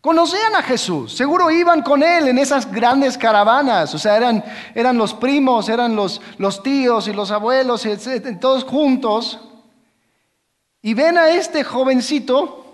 [0.00, 1.16] conocían a Jesús.
[1.16, 3.94] Seguro iban con él en esas grandes caravanas.
[3.94, 7.86] O sea, eran, eran los primos, eran los, los tíos y los abuelos,
[8.40, 9.40] todos juntos.
[10.82, 12.64] Y ven a este jovencito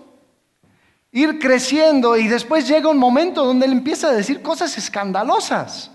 [1.11, 5.89] ir creciendo y después llega un momento donde él empieza a decir cosas escandalosas.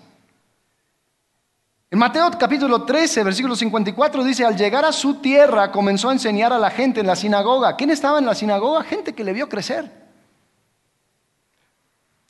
[1.90, 6.53] En Mateo capítulo 13, versículo 54 dice, al llegar a su tierra comenzó a enseñar
[6.53, 7.77] a la gente en la sinagoga.
[7.77, 8.83] ¿Quién estaba en la sinagoga?
[8.85, 10.00] Gente que le vio crecer.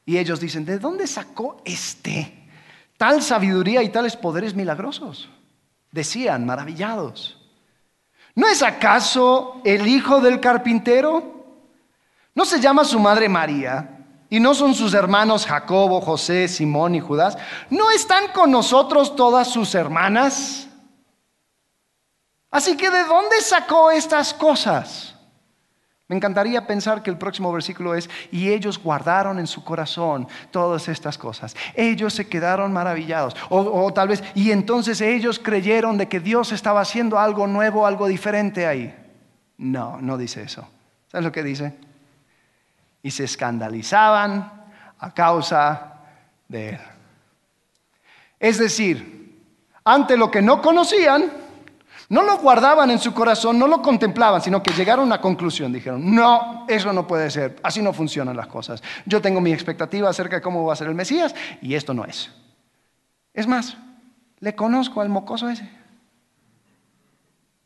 [0.04, 2.48] Y ellos dicen, ¿de dónde sacó este
[2.96, 5.28] tal sabiduría y tales poderes milagrosos?
[5.90, 7.38] Decían, maravillados.
[8.34, 11.56] ¿No es acaso el hijo del carpintero?
[12.34, 13.96] ¿No se llama su madre María?
[14.30, 17.36] ¿Y no son sus hermanos Jacobo, José, Simón y Judas?
[17.68, 20.68] ¿No están con nosotros todas sus hermanas?
[22.50, 25.14] Así que ¿de dónde sacó estas cosas?
[26.10, 30.88] Me encantaría pensar que el próximo versículo es, y ellos guardaron en su corazón todas
[30.88, 31.56] estas cosas.
[31.74, 33.34] Ellos se quedaron maravillados.
[33.48, 38.06] O, tal vez, y entonces ellos creyeron de que Dios estaba haciendo algo nuevo, algo
[38.08, 38.94] diferente ahí.
[39.56, 40.68] No, no dice eso.
[41.08, 41.74] ¿Sabes lo que dice?
[43.02, 44.52] y se escandalizaban
[44.98, 45.94] a causa
[46.48, 46.80] de él.
[48.38, 49.38] Es decir,
[49.84, 51.30] ante lo que no conocían,
[52.10, 55.72] no lo guardaban en su corazón, no lo contemplaban, sino que llegaron a una conclusión.
[55.72, 58.82] Dijeron, no, eso no puede ser, así no funcionan las cosas.
[59.06, 62.04] Yo tengo mi expectativa acerca de cómo va a ser el Mesías y esto no
[62.04, 62.30] es.
[63.32, 63.78] Es más,
[64.40, 65.66] le conozco al mocoso ese.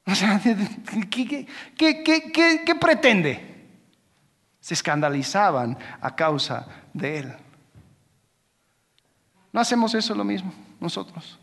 [0.06, 0.40] O sea,
[1.10, 3.54] ¿qué, qué pretende?
[4.64, 7.36] se escandalizaban a causa de él.
[9.52, 11.38] ¿No hacemos eso lo mismo nosotros?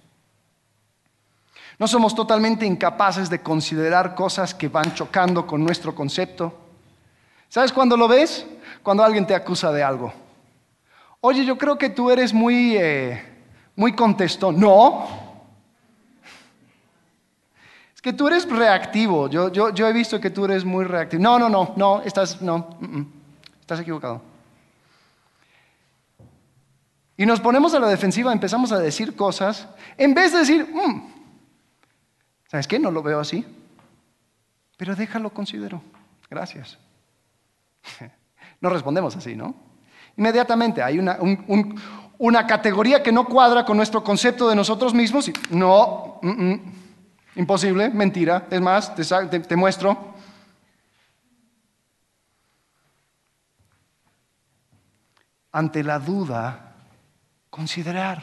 [1.80, 6.54] ¿No somos totalmente incapaces de considerar cosas que van chocando con nuestro concepto?
[7.50, 8.46] ¿Sabes cuándo lo ves?
[8.84, 10.14] Cuando alguien te acusa de algo.
[11.22, 13.22] Oye, yo creo que tú eres muy, eh,
[13.76, 14.60] muy contestón.
[14.60, 15.06] No.
[17.94, 19.28] Es que tú eres reactivo.
[19.28, 21.22] Yo, yo, yo he visto que tú eres muy reactivo.
[21.22, 22.70] No, no, no, no, estás, no,
[23.60, 24.22] estás equivocado.
[27.18, 31.21] Y nos ponemos a la defensiva, empezamos a decir cosas, en vez de decir, mm,
[32.52, 32.78] ¿sabes qué?
[32.78, 33.45] No lo veo así.
[34.76, 35.82] Pero déjalo, considero.
[36.30, 36.78] Gracias.
[38.60, 39.56] No respondemos así, ¿no?
[40.18, 41.18] Inmediatamente hay una,
[42.20, 45.32] una categoría que no cuadra con nuestro concepto de nosotros mismos.
[45.49, 46.62] No, mm, mm,
[47.38, 48.45] imposible, mentira.
[48.52, 50.14] Es más, te muestro.
[55.52, 56.76] Ante la duda,
[57.49, 58.22] considerar.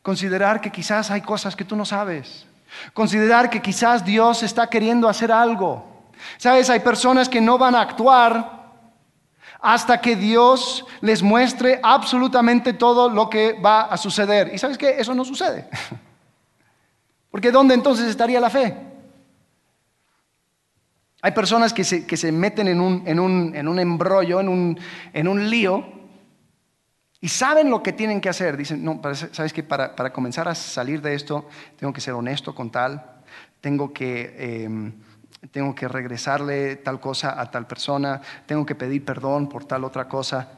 [0.00, 2.46] Considerar que quizás hay cosas que tú no sabes.
[2.92, 5.84] Considerar que quizás Dios está queriendo hacer algo.
[6.36, 8.62] Sabes, hay personas que no van a actuar
[9.60, 14.50] hasta que Dios les muestre absolutamente todo lo que va a suceder.
[14.52, 15.68] Y sabes que eso no sucede.
[17.30, 18.76] Porque ¿dónde entonces estaría la fe?
[21.22, 24.80] Hay personas que se, meten en un, embrollo, en un,
[25.12, 26.01] en un lío,
[27.22, 28.56] y saben lo que tienen que hacer.
[28.56, 29.00] Dicen, no,
[29.30, 31.48] sabes que para, comenzar a salir de esto,
[31.78, 33.22] tengo que ser honesto con tal,
[33.62, 34.64] tengo que...
[34.64, 34.92] Em,
[35.50, 40.06] tengo que regresarle tal cosa a tal persona, tengo que pedir perdón por tal otra
[40.06, 40.48] cosa.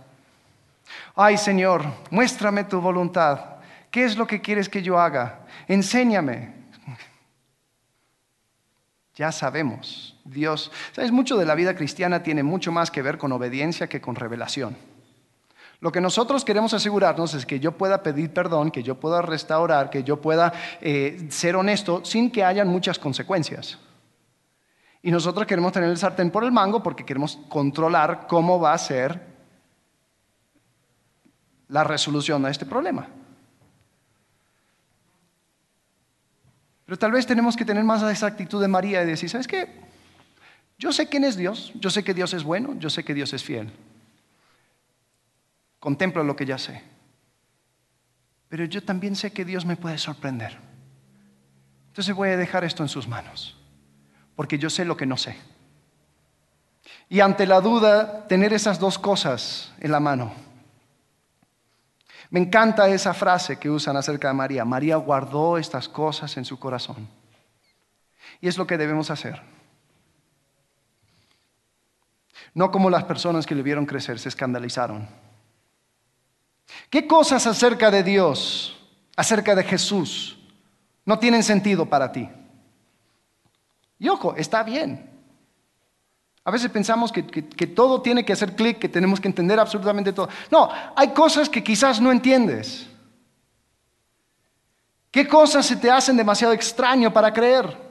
[1.17, 3.41] Ay Señor, muéstrame tu voluntad.
[3.91, 5.41] ¿Qué es lo que quieres que yo haga?
[5.69, 6.53] Enséñame.
[9.17, 13.31] Ya sabemos, Dios, sabes, mucho de la vida cristiana tiene mucho más que ver con
[13.33, 14.77] obediencia que con revelación.
[15.81, 19.91] Lo que nosotros queremos asegurarnos es que yo pueda pedir perdón, que yo pueda restaurar,
[19.91, 23.79] que yo pueda eh, ser honesto sin que hayan muchas consecuencias.
[25.03, 28.79] Y nosotros queremos tener el sartén por el mango porque queremos controlar cómo va a
[28.79, 29.35] ser
[31.68, 33.09] la resolución a este problema.
[36.87, 39.68] Pero tal vez tenemos que tener más esa actitud de María y decir, ¿sabes qué?
[40.79, 43.33] Yo sé quién es Dios, yo sé que Dios es bueno, yo sé que Dios
[43.33, 43.72] es fiel.
[45.85, 46.80] Contemplo lo que ya sé.
[48.49, 50.57] Pero yo también sé que Dios me puede sorprender.
[51.89, 53.55] Entonces voy a dejar esto en sus manos
[54.35, 55.37] porque yo sé lo que no sé.
[57.11, 60.32] Y ante la duda, tener esas dos cosas en la mano.
[62.30, 64.64] Me encanta esa frase que usan acerca de María.
[64.64, 67.07] María guardó estas cosas en su corazón.
[68.41, 69.43] Y es lo que debemos hacer.
[72.55, 75.07] No como las personas que le vieron crecer se escandalizaron.
[76.91, 78.77] ¿Qué cosas acerca de Dios,
[79.17, 80.39] acerca de Jesús,
[81.05, 82.29] no tienen sentido para ti?
[83.99, 85.11] Y ojo, está bien.
[86.45, 90.29] A veces pensamos que, todo tiene que hacer clic, que tenemos que entender absolutamente todo.
[90.51, 92.87] No, hay cosas que quizás no entiendes.
[95.11, 97.85] ¿Qué cosas se te hacen demasiado extraño para creer?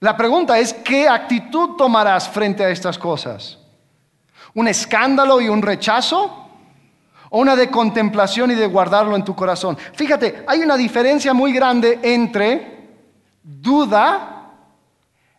[0.00, 3.58] La pregunta es, ¿qué actitud tomarás frente a estas cosas?
[4.52, 6.50] ¿Un escándalo y un rechazo?
[7.34, 9.78] ¿O una de contemplación y de guardarlo en tu corazón?
[9.94, 12.90] Fíjate, hay una diferencia muy grande entre
[13.42, 14.50] duda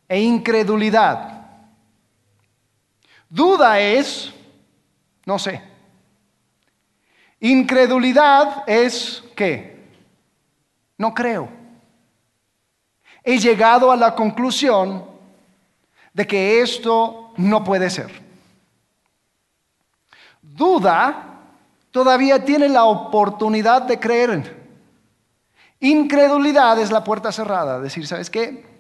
[0.10, 1.46] e incredulidad.
[3.30, 4.34] Duda es,
[5.24, 5.62] no sé.
[7.40, 9.86] Incredulidad es qué?
[10.98, 11.48] No creo.
[13.24, 15.06] He llegado a la conclusión
[16.12, 18.10] de que esto no puede ser.
[20.42, 21.30] Duda
[21.94, 24.64] todavía tiene la oportunidad de creer.
[25.80, 28.74] Incredulidad es la puerta cerrada, decir, ¿sabes qué?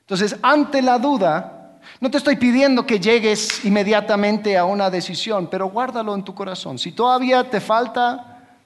[0.00, 5.70] Entonces, ante la duda, no te estoy pidiendo que llegues inmediatamente a una decisión, pero
[5.70, 6.78] guárdalo en tu corazón.
[6.78, 8.58] Si todavía te falta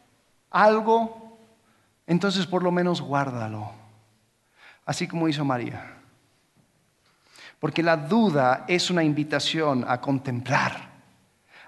[0.50, 1.38] algo,
[2.08, 3.70] entonces por lo menos guárdalo,
[4.84, 5.94] así como hizo María.
[7.60, 10.87] Porque la duda es una invitación a contemplar,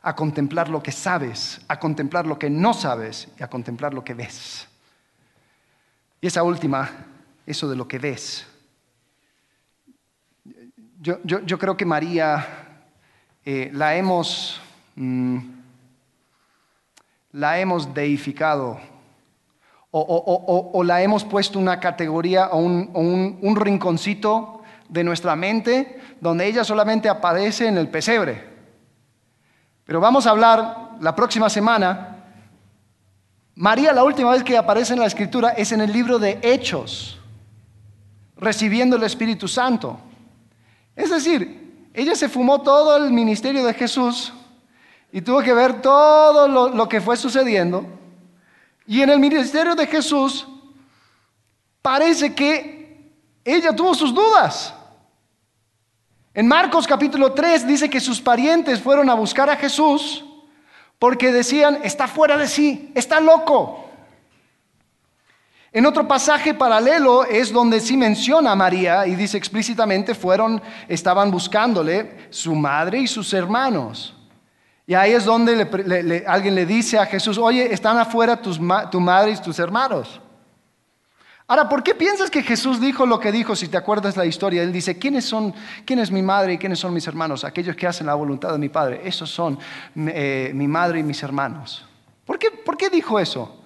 [0.03, 4.03] a contemplar lo que sabes, a contemplar lo que no sabes y a contemplar lo
[4.03, 4.67] que ves.
[6.21, 6.91] Y esa última,
[7.47, 8.47] eso de lo que ves,
[11.03, 12.47] yo, creo que María
[13.45, 14.61] eh, la, hemos,
[14.97, 15.39] mm,
[17.33, 18.79] la hemos deificado
[19.93, 26.65] o, la hemos puesto una categoría o un, un rinconcito de nuestra mente donde ella
[26.65, 28.50] solamente aparece en el pesebre.
[29.91, 32.23] Pero vamos a hablar la próxima semana.
[33.57, 37.19] María la última vez que aparece en la escritura es en el libro de Hechos,
[38.37, 39.99] recibiendo el Espíritu Santo.
[40.95, 44.33] Es decir, ella se fumó todo el ministerio de Jesús
[45.11, 47.85] y tuvo que ver todo lo, que fue sucediendo.
[48.87, 50.47] Y en el ministerio de Jesús
[51.83, 53.13] parece que
[53.45, 54.73] ella tuvo sus dudas.
[56.33, 60.25] En Marcos capítulo 3 dice que sus parientes fueron a buscar a Jesús
[60.99, 63.87] porque decían, está fuera de sí, está loco.
[65.73, 71.31] En otro pasaje paralelo es donde sí menciona a María y dice explícitamente fueron, estaban
[71.31, 74.15] buscándole su madre y sus hermanos.
[74.87, 79.37] Y ahí es donde alguien le dice a Jesús, oye, están afuera tu madre y
[79.37, 80.21] tus hermanos.
[81.51, 83.57] Ahora, ¿por qué piensas que Jesús dijo lo que dijo?
[83.57, 85.53] Si te acuerdas la historia, él dice, ¿quiénes son,
[85.85, 87.43] quién es mi madre y quiénes son mis hermanos?
[87.43, 89.01] Aquellos que hacen la voluntad de mi Padre.
[89.05, 89.59] Esos son
[89.97, 91.85] eh, mi madre y mis hermanos.
[92.25, 93.65] ¿Por qué, ¿Por qué dijo eso?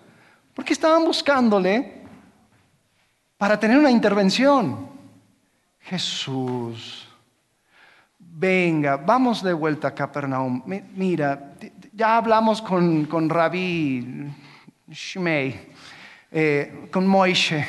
[0.55, 2.01] Porque estaban buscándole
[3.37, 4.89] para tener una intervención.
[5.80, 7.07] Jesús,
[8.18, 10.62] venga, vamos de vuelta a Capernaum.
[10.97, 11.53] Mira,
[11.93, 14.32] ya hablamos con, con Rabí
[14.89, 15.74] Shmei
[16.37, 17.64] eh, con Moishe.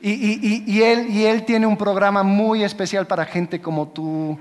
[0.00, 4.36] Y, él, tiene un programa muy especial para gente como tú.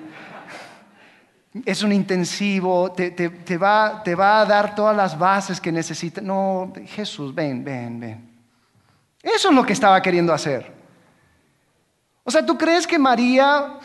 [1.64, 6.24] Es un intensivo, te, va, te va a dar todas las bases que necesitas.
[6.24, 8.30] No, Jesús, ven, ven, ven.
[9.22, 10.74] Eso es lo que estaba queriendo hacer.
[12.24, 13.78] O sea, ¿tú crees que María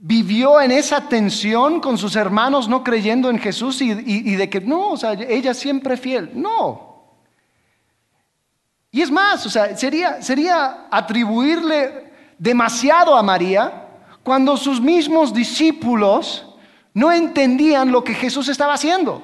[0.00, 4.60] vivió en esa tensión con sus hermanos no creyendo en Jesús y, y de que
[4.60, 6.32] no, o sea, ella siempre fiel?
[6.34, 6.89] No.
[8.92, 13.86] Y es más, o sea, sería, sería atribuirle demasiado a María
[14.22, 16.46] cuando sus mismos discípulos
[16.94, 19.22] no entendían lo que Jesús estaba haciendo.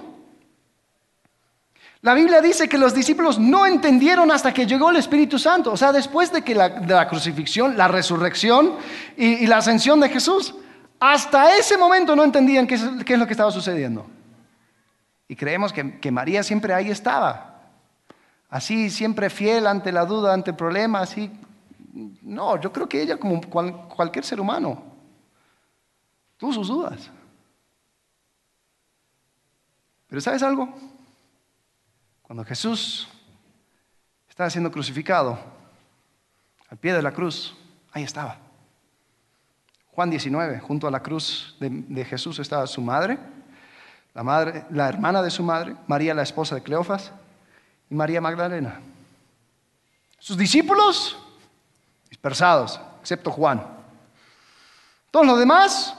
[2.03, 5.77] La Biblia dice que los discípulos no entendieron hasta que llegó el Espíritu Santo, o
[5.77, 8.77] sea, después de que la, crucifixión, la resurrección
[9.17, 10.55] y, la ascensión de Jesús,
[11.01, 14.07] hasta ese momento no entendían qué es, lo que estaba sucediendo.
[15.27, 17.56] Y creemos que, que María siempre ahí estaba,
[18.49, 21.31] así siempre fiel ante la duda, ante el problema, así.
[22.23, 24.83] No, yo creo que ella como cualquier ser humano
[26.37, 27.11] tuvo sus dudas.
[30.09, 30.73] Pero ¿sabes algo?
[32.23, 33.09] Cuando Jesús
[34.29, 35.39] estaba siendo crucificado,
[36.69, 37.57] al pie de la cruz,
[37.93, 38.39] ahí estaba.
[39.93, 43.19] Juan 19, junto a la cruz de, de Jesús estaba su madre,
[44.13, 47.13] la, madre, la hermana de su madre, María la esposa de Cleofas,
[47.91, 48.81] y María Magdalena.
[50.19, 51.17] Sus discípulos
[52.09, 53.65] dispersados, excepto Juan.
[55.11, 55.97] Todos los demás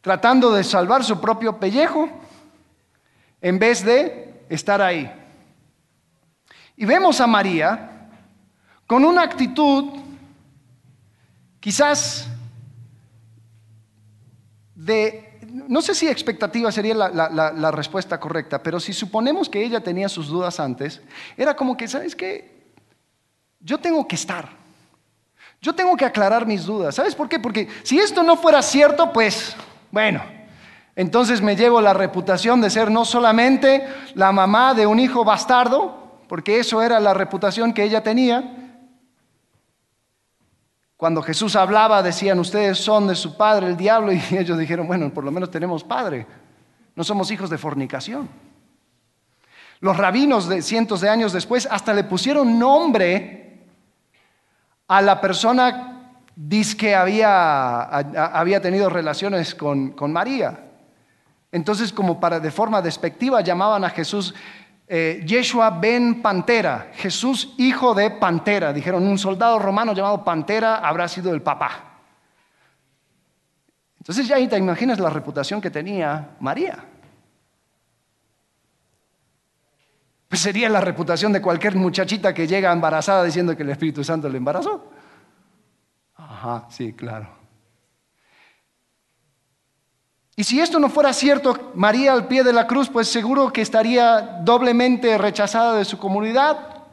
[0.00, 2.08] tratando de salvar su propio pellejo
[3.40, 5.12] en vez de estar ahí.
[6.76, 8.08] Y vemos a María
[8.86, 10.00] con una actitud
[11.60, 12.26] quizás
[14.74, 20.08] de no sé si expectativa sería la, respuesta correcta, pero si suponemos que ella tenía
[20.08, 21.00] sus dudas antes,
[21.36, 22.72] era como que, ¿sabes qué?
[23.60, 24.48] Yo tengo que estar.
[25.60, 26.94] Yo tengo que aclarar mis dudas.
[26.94, 27.38] ¿Sabes por qué?
[27.38, 29.54] Porque si esto no fuera cierto, pues,
[29.90, 30.22] bueno,
[30.96, 36.20] entonces me llevo la reputación de ser no solamente la mamá de un hijo bastardo,
[36.28, 38.59] porque eso era la reputación que ella tenía,
[41.00, 45.08] cuando Jesús hablaba, decían, ustedes son de su padre, el diablo, y ellos dijeron, bueno,
[45.08, 46.26] por lo menos tenemos padre,
[46.94, 48.28] no somos hijos de fornicación.
[49.80, 53.66] Los rabinos de cientos de años después hasta le pusieron nombre
[54.88, 56.12] a la persona
[56.76, 60.66] que había, había tenido relaciones con, con María.
[61.50, 64.34] Entonces, como para de forma despectiva, llamaban a Jesús
[64.92, 68.72] eh, Yeshua ben Pantera, Jesús hijo de Pantera.
[68.72, 71.84] Dijeron, un soldado romano llamado Pantera habrá sido el papá.
[74.00, 76.84] Entonces ya ahí te imaginas la reputación que tenía María.
[80.28, 84.28] Pues sería la reputación de cualquier muchachita que llega embarazada diciendo que el Espíritu Santo
[84.28, 84.90] le embarazó.
[86.16, 87.39] Ajá, sí, claro.
[90.36, 93.62] Y si esto no fuera cierto, María al pie de la cruz, pues seguro que
[93.62, 96.84] estaría doblemente rechazada de su comunidad.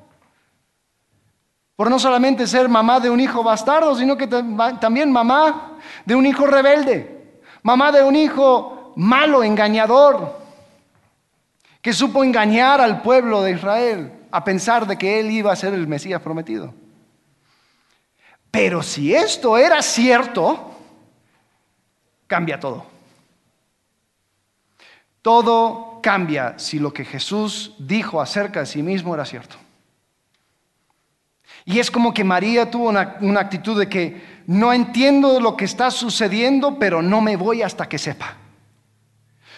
[1.76, 6.26] Por no solamente ser mamá de un hijo bastardo, sino que también mamá de un
[6.26, 10.36] hijo rebelde, mamá de un hijo malo, engañador,
[11.82, 15.74] que supo engañar al pueblo de Israel a pensar de que él iba a ser
[15.74, 16.74] el Mesías prometido.
[18.50, 20.72] Pero si esto era cierto,
[22.26, 22.97] cambia todo.
[25.28, 29.58] Todo cambia si lo que Jesús dijo acerca de sí mismo era cierto.
[31.66, 35.92] Y es como que María tuvo una, actitud de que no entiendo lo que está
[35.92, 38.38] sucediendo, pero no me voy hasta que sepa.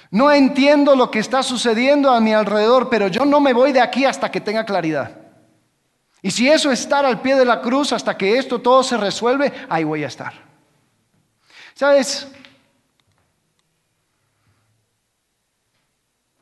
[0.10, 3.82] No entiendo lo que está sucediendo a mi alrededor, pero yo no me voy de
[3.82, 5.18] aquí hasta que tenga claridad.
[6.24, 8.98] Y si eso es estar al pie de la cruz hasta que esto todo se
[8.98, 10.34] resuelve, ahí voy a estar.
[11.76, 12.28] ¿Sabes?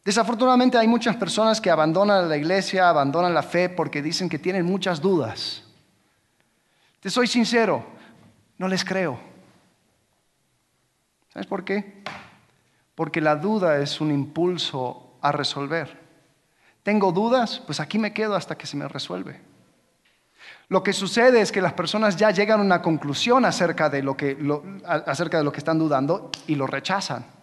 [0.07, 4.65] Desafortunadamente hay muchas personas que abandonan la iglesia, abandonan la fe porque dicen que tienen
[4.65, 5.63] muchas dudas.
[7.01, 7.85] Te soy sincero,
[8.57, 9.19] no les creo.
[11.33, 12.03] ¿Sabes por qué?
[12.95, 15.99] Porque la duda es un impulso a resolver.
[16.83, 17.59] ¿Tengo dudas?
[17.65, 19.41] Pues aquí me quedo hasta que se me resuelve.
[20.69, 24.15] Lo que sucede es que las personas ya llegan a una conclusión acerca de lo
[24.15, 24.37] que,
[24.85, 27.36] acerca de lo que están dudando y lo rechazan.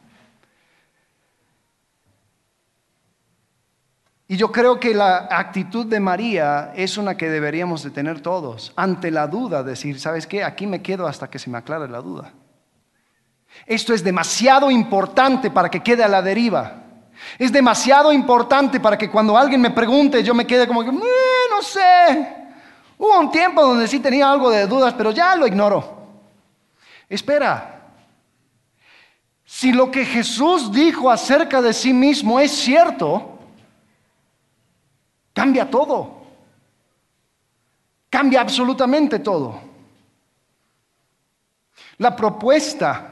[4.35, 8.73] Y yo creo que la actitud de María es una que deberíamos de tener todos.
[8.75, 10.43] Ante la duda, decir, ¿sabes qué?
[10.43, 12.33] Aquí me quedo hasta que se me aclare la duda.
[13.65, 16.83] Esto es demasiado importante para que quede a la deriva.
[17.39, 21.63] Es demasiado importante para que cuando alguien me pregunte yo me quede como que, no
[21.63, 22.35] sé.
[22.99, 26.09] Hubo un tiempo donde sí tenía algo de dudas, pero ya lo ignoro.
[27.09, 27.93] Espera.
[29.45, 33.34] Si lo que Jesús dijo acerca de sí mismo es cierto,
[35.35, 36.23] Cambia todo.
[38.09, 39.61] Cambia absolutamente todo.
[41.99, 43.11] La propuesta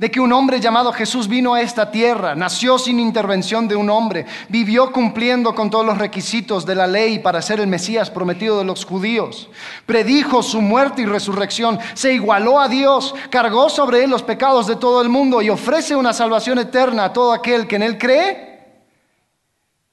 [0.00, 3.90] de que un hombre llamado Jesús vino a esta tierra, nació sin intervención de un
[3.90, 8.58] hombre, vivió cumpliendo con todos los requisitos de la ley para ser el Mesías prometido
[8.58, 9.50] de los judíos,
[9.84, 14.76] predijo su muerte y resurrección, se igualó a Dios, cargó sobre él los pecados de
[14.76, 18.49] todo el mundo y ofrece una salvación eterna a todo aquel que en él cree,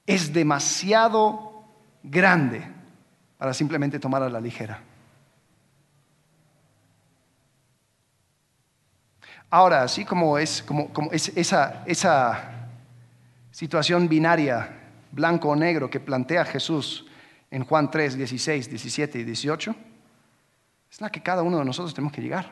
[0.08, 1.64] es demasiado
[2.02, 2.62] grande
[3.36, 4.80] para simplemente tomar a la ligera.
[9.50, 12.70] Ahora, así como es, como, esa, esa
[13.50, 14.80] situación binaria,
[15.12, 17.06] blanco o negro, que plantea Jesús
[17.50, 19.74] en Juan 3, 16, 17 y 18,
[20.90, 22.50] es la que cada uno de nosotros tenemos que llegar.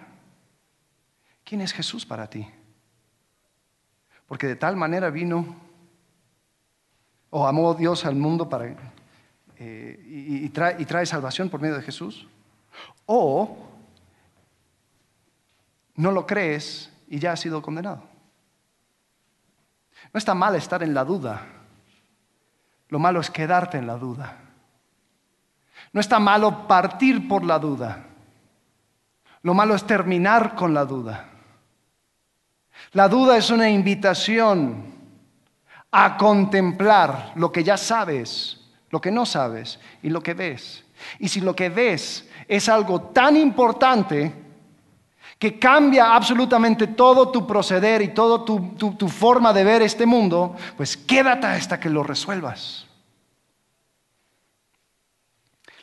[1.43, 2.47] ¿Quién es Jesús para ti?
[4.27, 5.66] Porque de tal manera vino
[7.31, 8.75] ¿O amó Dios al mundo para,
[9.59, 12.27] eh, y, trae, y trae salvación por medio de Jesús?
[13.07, 13.57] ¿O
[15.95, 18.03] no lo crees y ya has sido condenado?
[20.13, 21.47] No está mal estar en la duda.
[22.89, 24.39] Lo malo es quedarte en la duda.
[25.93, 28.05] No está malo partir por la duda.
[29.43, 31.29] Lo malo es terminar con la duda.
[32.93, 34.96] La duda es una invitación
[35.99, 38.59] a contemplar lo que ya sabes,
[38.91, 40.85] lo que no sabes y lo que ves.
[41.19, 44.31] Y si lo que ves es algo tan importante
[45.39, 50.99] que cambia absolutamente todo tu proceder y toda tu, forma de ver este mundo, pues
[50.99, 52.85] quédate hasta que lo resuelvas.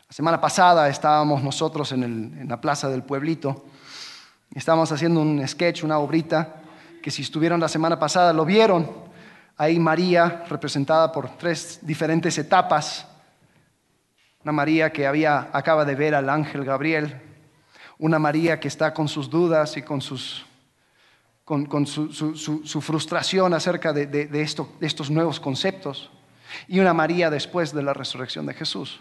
[0.07, 3.65] La semana pasada estábamos nosotros en, en la plaza del pueblito,
[4.53, 6.61] estábamos haciendo un sketch, una obrita,
[7.01, 9.02] que si estuvieron la semana pasada lo vieron
[9.57, 13.05] Ahí María, representada por tres diferentes etapas.
[14.43, 17.21] Una María que había, acaba de ver al ángel Gabriel.
[17.99, 20.45] Una María que está con sus dudas y con, sus,
[21.45, 26.09] con, su, frustración acerca de, de estos nuevos conceptos.
[26.67, 28.99] Y una María después de la resurrección de Jesús.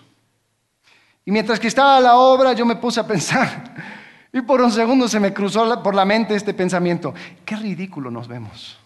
[1.25, 3.75] Y mientras que estaba la obra, yo me puse a pensar,
[4.33, 8.27] y por un segundo se me cruzó por la mente este pensamiento, qué ridículo nos
[8.27, 8.82] vemos.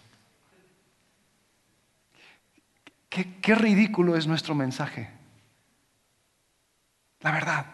[3.09, 5.09] Qué, ridículo es nuestro mensaje.
[7.21, 7.65] La verdad.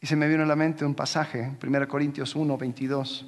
[0.00, 3.26] Y se me vino a la mente un pasaje, 1 Corintios 1, 22.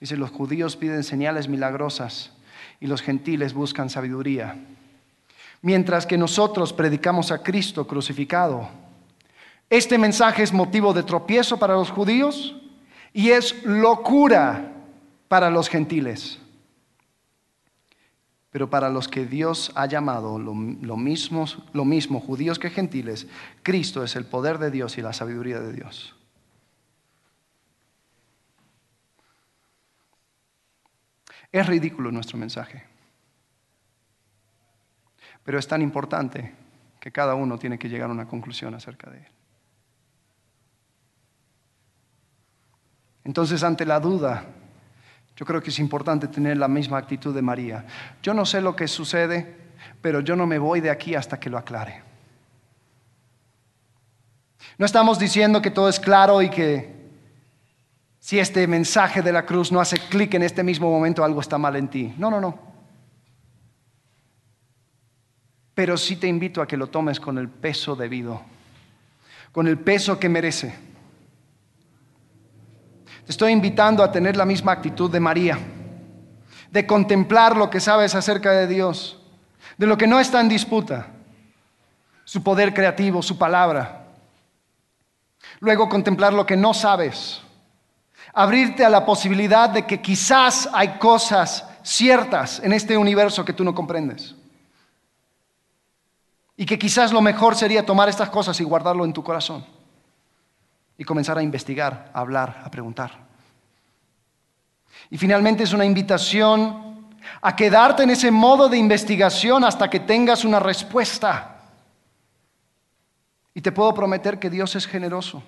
[0.00, 2.32] Dice, los judíos piden señales milagrosas
[2.80, 4.56] y los gentiles buscan sabiduría.
[5.62, 8.68] Mientras que nosotros predicamos a Cristo crucificado.
[9.68, 12.56] Este mensaje es motivo de tropiezo para los judíos
[13.12, 14.72] y es locura
[15.28, 16.40] para los gentiles.
[18.50, 23.28] Pero para los que Dios ha llamado lo, mismo, lo mismo, judíos que gentiles,
[23.62, 26.16] Cristo es el poder de Dios y la sabiduría de Dios.
[31.52, 32.84] Es ridículo nuestro mensaje,
[35.44, 36.54] pero es tan importante
[37.00, 39.26] que cada uno tiene que llegar a una conclusión acerca de él.
[43.24, 44.44] Entonces, ante la duda,
[45.40, 47.86] yo creo que es importante tener la misma actitud de María.
[48.22, 49.56] Yo no sé lo que sucede,
[50.02, 52.02] pero yo no me voy de aquí hasta que lo aclare.
[54.76, 56.94] No estamos diciendo que todo es claro y que
[58.18, 61.56] si este mensaje de la cruz no hace clic en este mismo momento, algo está
[61.56, 62.14] mal en ti.
[62.18, 62.58] No, no, no.
[65.72, 68.42] Pero sí te invito a que lo tomes con el peso debido,
[69.52, 70.89] con el peso que merece.
[73.30, 75.56] Estoy invitando a tener la misma actitud de María,
[76.68, 79.20] de contemplar lo que sabes acerca de Dios,
[79.78, 81.06] de lo que no está en disputa,
[82.24, 84.04] su poder creativo, su palabra.
[85.60, 87.40] Luego contemplar lo que no sabes,
[88.32, 93.62] abrirte a la posibilidad de que quizás hay cosas ciertas en este universo que tú
[93.62, 94.34] no comprendes.
[96.56, 99.64] Y que quizás lo mejor sería tomar estas cosas y guardarlo en tu corazón.
[101.00, 103.10] Y comenzar a investigar, a hablar, a preguntar.
[105.08, 107.08] Y finalmente es una invitación
[107.40, 111.56] a quedarte en ese modo de investigación hasta que tengas una respuesta.
[113.54, 115.42] Y te puedo prometer que Dios es generoso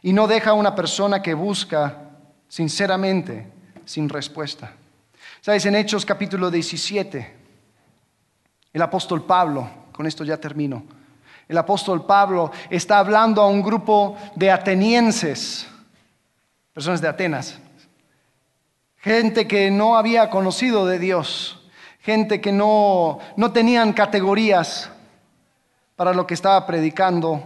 [0.00, 2.08] y no deja a una persona que busca
[2.48, 3.46] sinceramente
[3.84, 4.72] sin respuesta.
[5.42, 7.36] Sabes, en Hechos capítulo 17,
[8.72, 10.82] el apóstol Pablo, con esto ya termino,
[11.48, 15.66] el apóstol Pablo está hablando a un grupo de atenienses,
[16.74, 17.58] personas de Atenas,
[18.98, 21.58] gente que no había conocido de Dios,
[22.00, 24.90] gente que no, no tenían categorías
[25.96, 27.42] para lo que estaba predicando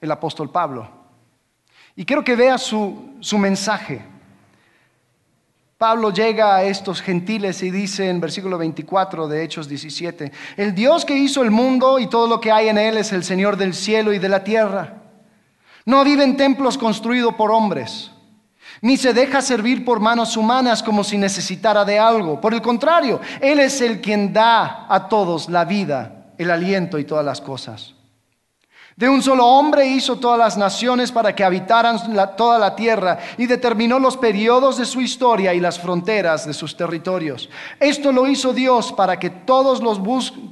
[0.00, 0.88] el apóstol Pablo.
[1.96, 4.04] Y quiero que veas su, su mensaje.
[5.78, 11.04] Pablo llega a estos gentiles y dice en versículo 24 de Hechos 17, el Dios
[11.04, 13.74] que hizo el mundo y todo lo que hay en él es el Señor del
[13.74, 14.94] cielo y de la tierra.
[15.84, 18.10] No vive en templos construidos por hombres,
[18.82, 22.40] ni se deja servir por manos humanas como si necesitara de algo.
[22.40, 27.04] Por el contrario, Él es el quien da a todos la vida, el aliento y
[27.04, 27.94] todas las cosas.
[28.98, 32.00] De un solo hombre hizo todas las naciones para que habitaran
[32.34, 36.76] toda la tierra y determinó los periodos de su historia y las fronteras de sus
[36.76, 37.48] territorios.
[37.78, 40.00] Esto lo hizo Dios para que todos, los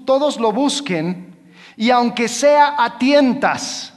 [0.05, 1.36] todos lo busquen
[1.76, 3.92] y aunque sea a tientas,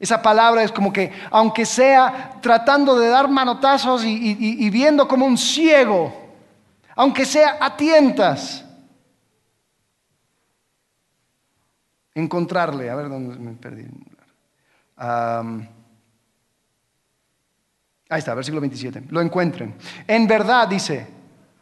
[0.00, 5.36] esa palabra es como que, aunque sea tratando de dar manotazos y, viendo como un
[5.36, 6.14] ciego,
[6.96, 8.64] aunque sea a tientas,
[12.14, 12.90] encontrarle.
[12.90, 13.84] A ver dónde me perdí.
[14.96, 15.68] ahí
[18.18, 19.04] está, versículo 27.
[19.10, 19.74] Lo encuentren.
[20.06, 21.06] En verdad, dice,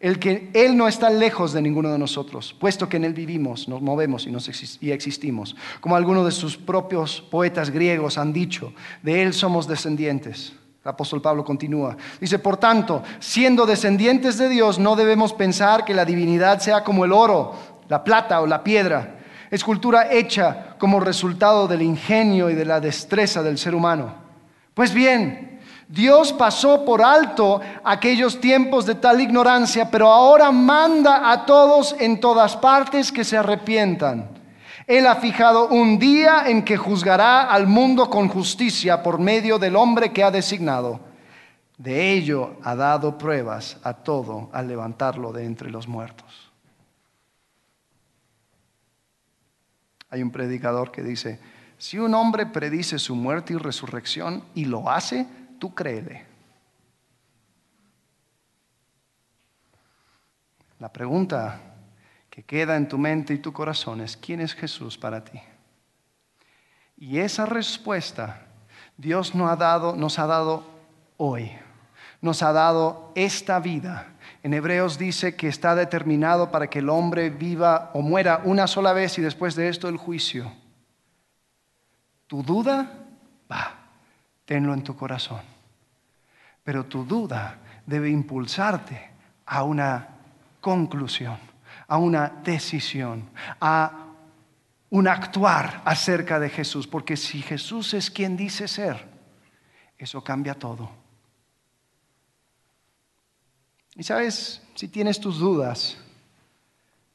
[0.00, 3.68] el que Él no está lejos de ninguno de nosotros, puesto que en Él vivimos,
[3.68, 4.48] nos movemos y, nos
[4.82, 5.54] y existimos.
[5.80, 8.72] Como algunos de sus propios poetas griegos han dicho,
[9.02, 10.54] de Él somos descendientes.
[10.82, 11.94] El apóstol Pablo continúa.
[12.18, 17.04] Dice, por tanto, siendo descendientes de Dios, no debemos pensar que la divinidad sea como
[17.04, 17.52] el oro,
[17.88, 19.18] la plata o la piedra
[19.50, 24.14] escultura hecha como resultado del ingenio y de la destreza del ser humano.
[24.74, 31.44] Pues bien, Dios pasó por alto aquellos tiempos de tal ignorancia, pero ahora manda a
[31.44, 34.28] todos en todas partes que se arrepientan.
[34.86, 39.74] Él ha fijado un día en que juzgará al mundo con justicia por medio del
[39.74, 41.00] hombre que ha designado.
[41.76, 46.29] De ello ha dado pruebas a todo al levantarlo de entre los muertos.
[50.10, 51.40] Hay un predicador que dice,
[51.78, 55.26] si un hombre predice su muerte y resurrección y lo hace,
[55.58, 56.26] tú créele.
[60.78, 61.60] La pregunta
[62.28, 65.40] que queda en tu mente y tu corazón es, ¿quién es Jesús para ti?
[66.96, 68.46] Y esa respuesta
[69.00, 70.62] Dios nos ha dado, nos ha dado
[71.16, 71.50] hoy,
[72.20, 74.09] nos ha dado esta vida
[74.42, 78.92] en Hebreos dice que está determinado para que el hombre viva o muera una sola
[78.92, 80.50] vez y después de esto el juicio.
[82.26, 82.90] Tu duda,
[83.50, 83.74] va,
[84.46, 85.40] tenlo en tu corazón.
[86.64, 89.10] Pero tu duda debe impulsarte
[89.44, 90.08] a una
[90.60, 91.38] conclusión,
[91.86, 93.28] a una decisión,
[93.60, 94.06] a
[94.88, 96.86] un actuar acerca de Jesús.
[96.86, 99.06] Porque si Jesús es quien dice ser,
[99.98, 100.99] eso cambia todo.
[103.96, 105.96] Y sabes, si tienes tus dudas,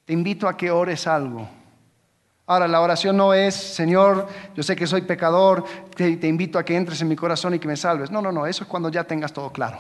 [0.05, 1.47] te invito a que ores algo.
[2.47, 5.65] Ahora, la oración no es, Señor, yo sé que soy pecador,
[5.95, 8.11] te, invito a que entres en mi corazón y que me salves.
[8.11, 9.79] No, no, no, eso es cuando ya tengas todo claro.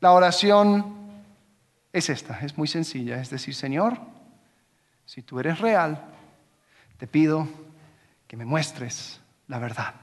[0.00, 0.96] La oración
[1.92, 4.00] es esta, es muy sencilla, es decir, Señor,
[5.04, 6.04] si tú eres real,
[6.98, 7.46] te pido
[8.26, 9.94] que me muestres la verdad.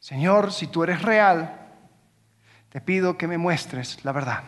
[0.00, 1.67] Señor, si tú eres real,
[2.70, 4.44] te pido que me muestres la verdad.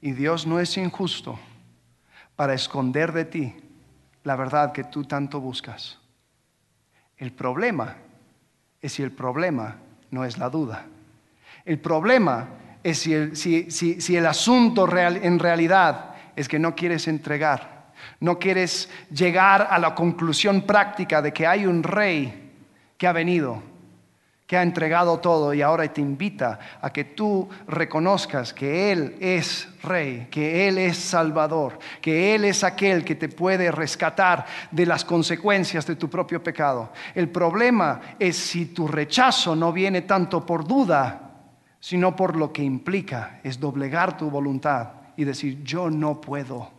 [0.00, 1.38] Y Dios no es injusto
[2.36, 3.56] para esconder de ti
[4.24, 5.98] la verdad que tú tanto buscas.
[7.16, 7.96] El problema
[8.80, 9.76] es si el problema
[10.10, 10.86] no es la duda.
[11.64, 12.48] El problema
[12.82, 18.38] es si el, si, el asunto real, en realidad es que no quieres entregar, no
[18.38, 22.52] quieres llegar a la conclusión práctica de que hay un rey
[22.96, 23.62] que ha venido
[24.48, 29.68] que ha entregado todo y ahora te invita a que tú reconozcas que Él es
[29.82, 35.04] Rey, que Él es Salvador, que Él es aquel que te puede rescatar de las
[35.04, 36.94] consecuencias de tu propio pecado.
[37.14, 41.30] El problema es si tu rechazo no viene tanto por duda,
[41.78, 46.70] sino por lo que implica, es doblegar tu voluntad y decir, yo no puedo.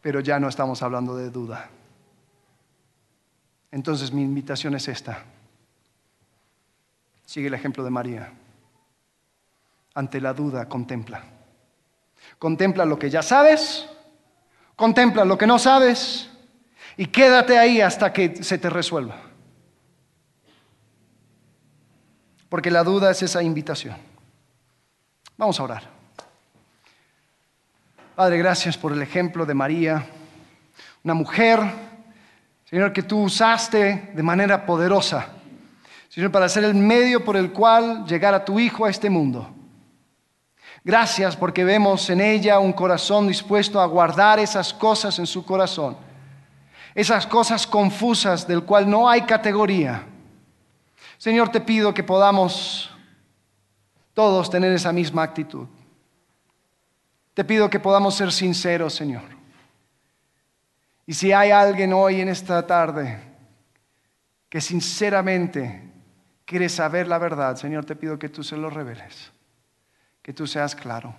[0.00, 1.70] Pero ya no estamos hablando de duda.
[3.72, 5.24] Entonces mi invitación es esta.
[7.24, 8.32] Sigue el ejemplo de María.
[9.94, 11.22] Ante la duda, contempla.
[12.38, 13.88] Contempla lo que ya sabes,
[14.76, 16.28] contempla lo que no sabes
[16.96, 19.20] y quédate ahí hasta que se te resuelva.
[22.48, 23.96] Porque la duda es esa invitación.
[25.36, 25.82] Vamos a orar.
[28.16, 30.06] Padre, gracias por el ejemplo de María,
[31.04, 31.89] una mujer
[32.70, 35.26] Señor, que tú usaste de manera poderosa,
[36.08, 39.48] Señor, para ser el medio por el cual llegar a tu Hijo a este mundo.
[40.84, 45.96] Gracias porque vemos en ella un corazón dispuesto a guardar esas cosas en su corazón,
[46.94, 50.06] esas cosas confusas del cual no hay categoría.
[51.18, 52.88] Señor, te pido que podamos
[54.14, 55.66] todos tener esa misma actitud.
[57.34, 59.39] Te pido que podamos ser sinceros, Señor.
[61.10, 63.18] Y si hay alguien hoy en esta tarde
[64.48, 65.90] que sinceramente
[66.44, 69.32] quiere saber la verdad, Señor, te pido que tú se lo reveles,
[70.22, 71.12] que tú seas claro,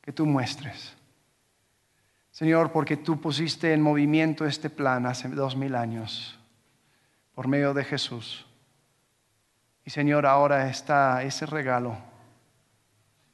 [0.00, 0.96] que tú muestres.
[2.30, 6.38] Señor, porque tú pusiste en movimiento este plan hace dos mil años
[7.34, 8.46] por medio de Jesús.
[9.84, 11.98] Y Señor, ahora está ese regalo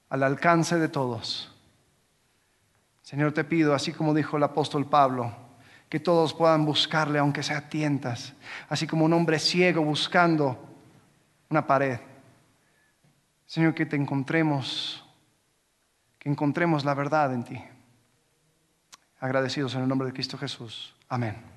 [0.08, 1.54] al alcance de todos.
[3.02, 5.41] Señor, te pido, así como dijo el apóstol Pablo,
[5.92, 8.32] que todos puedan buscarle aunque sea tientas,
[8.70, 10.56] así como un hombre ciego buscando
[11.50, 12.00] una pared.
[13.44, 15.04] Señor, que te encontremos,
[16.18, 17.62] que encontremos la verdad en ti.
[19.20, 20.96] Agradecidos en el nombre de Cristo Jesús.
[21.10, 21.51] Amén.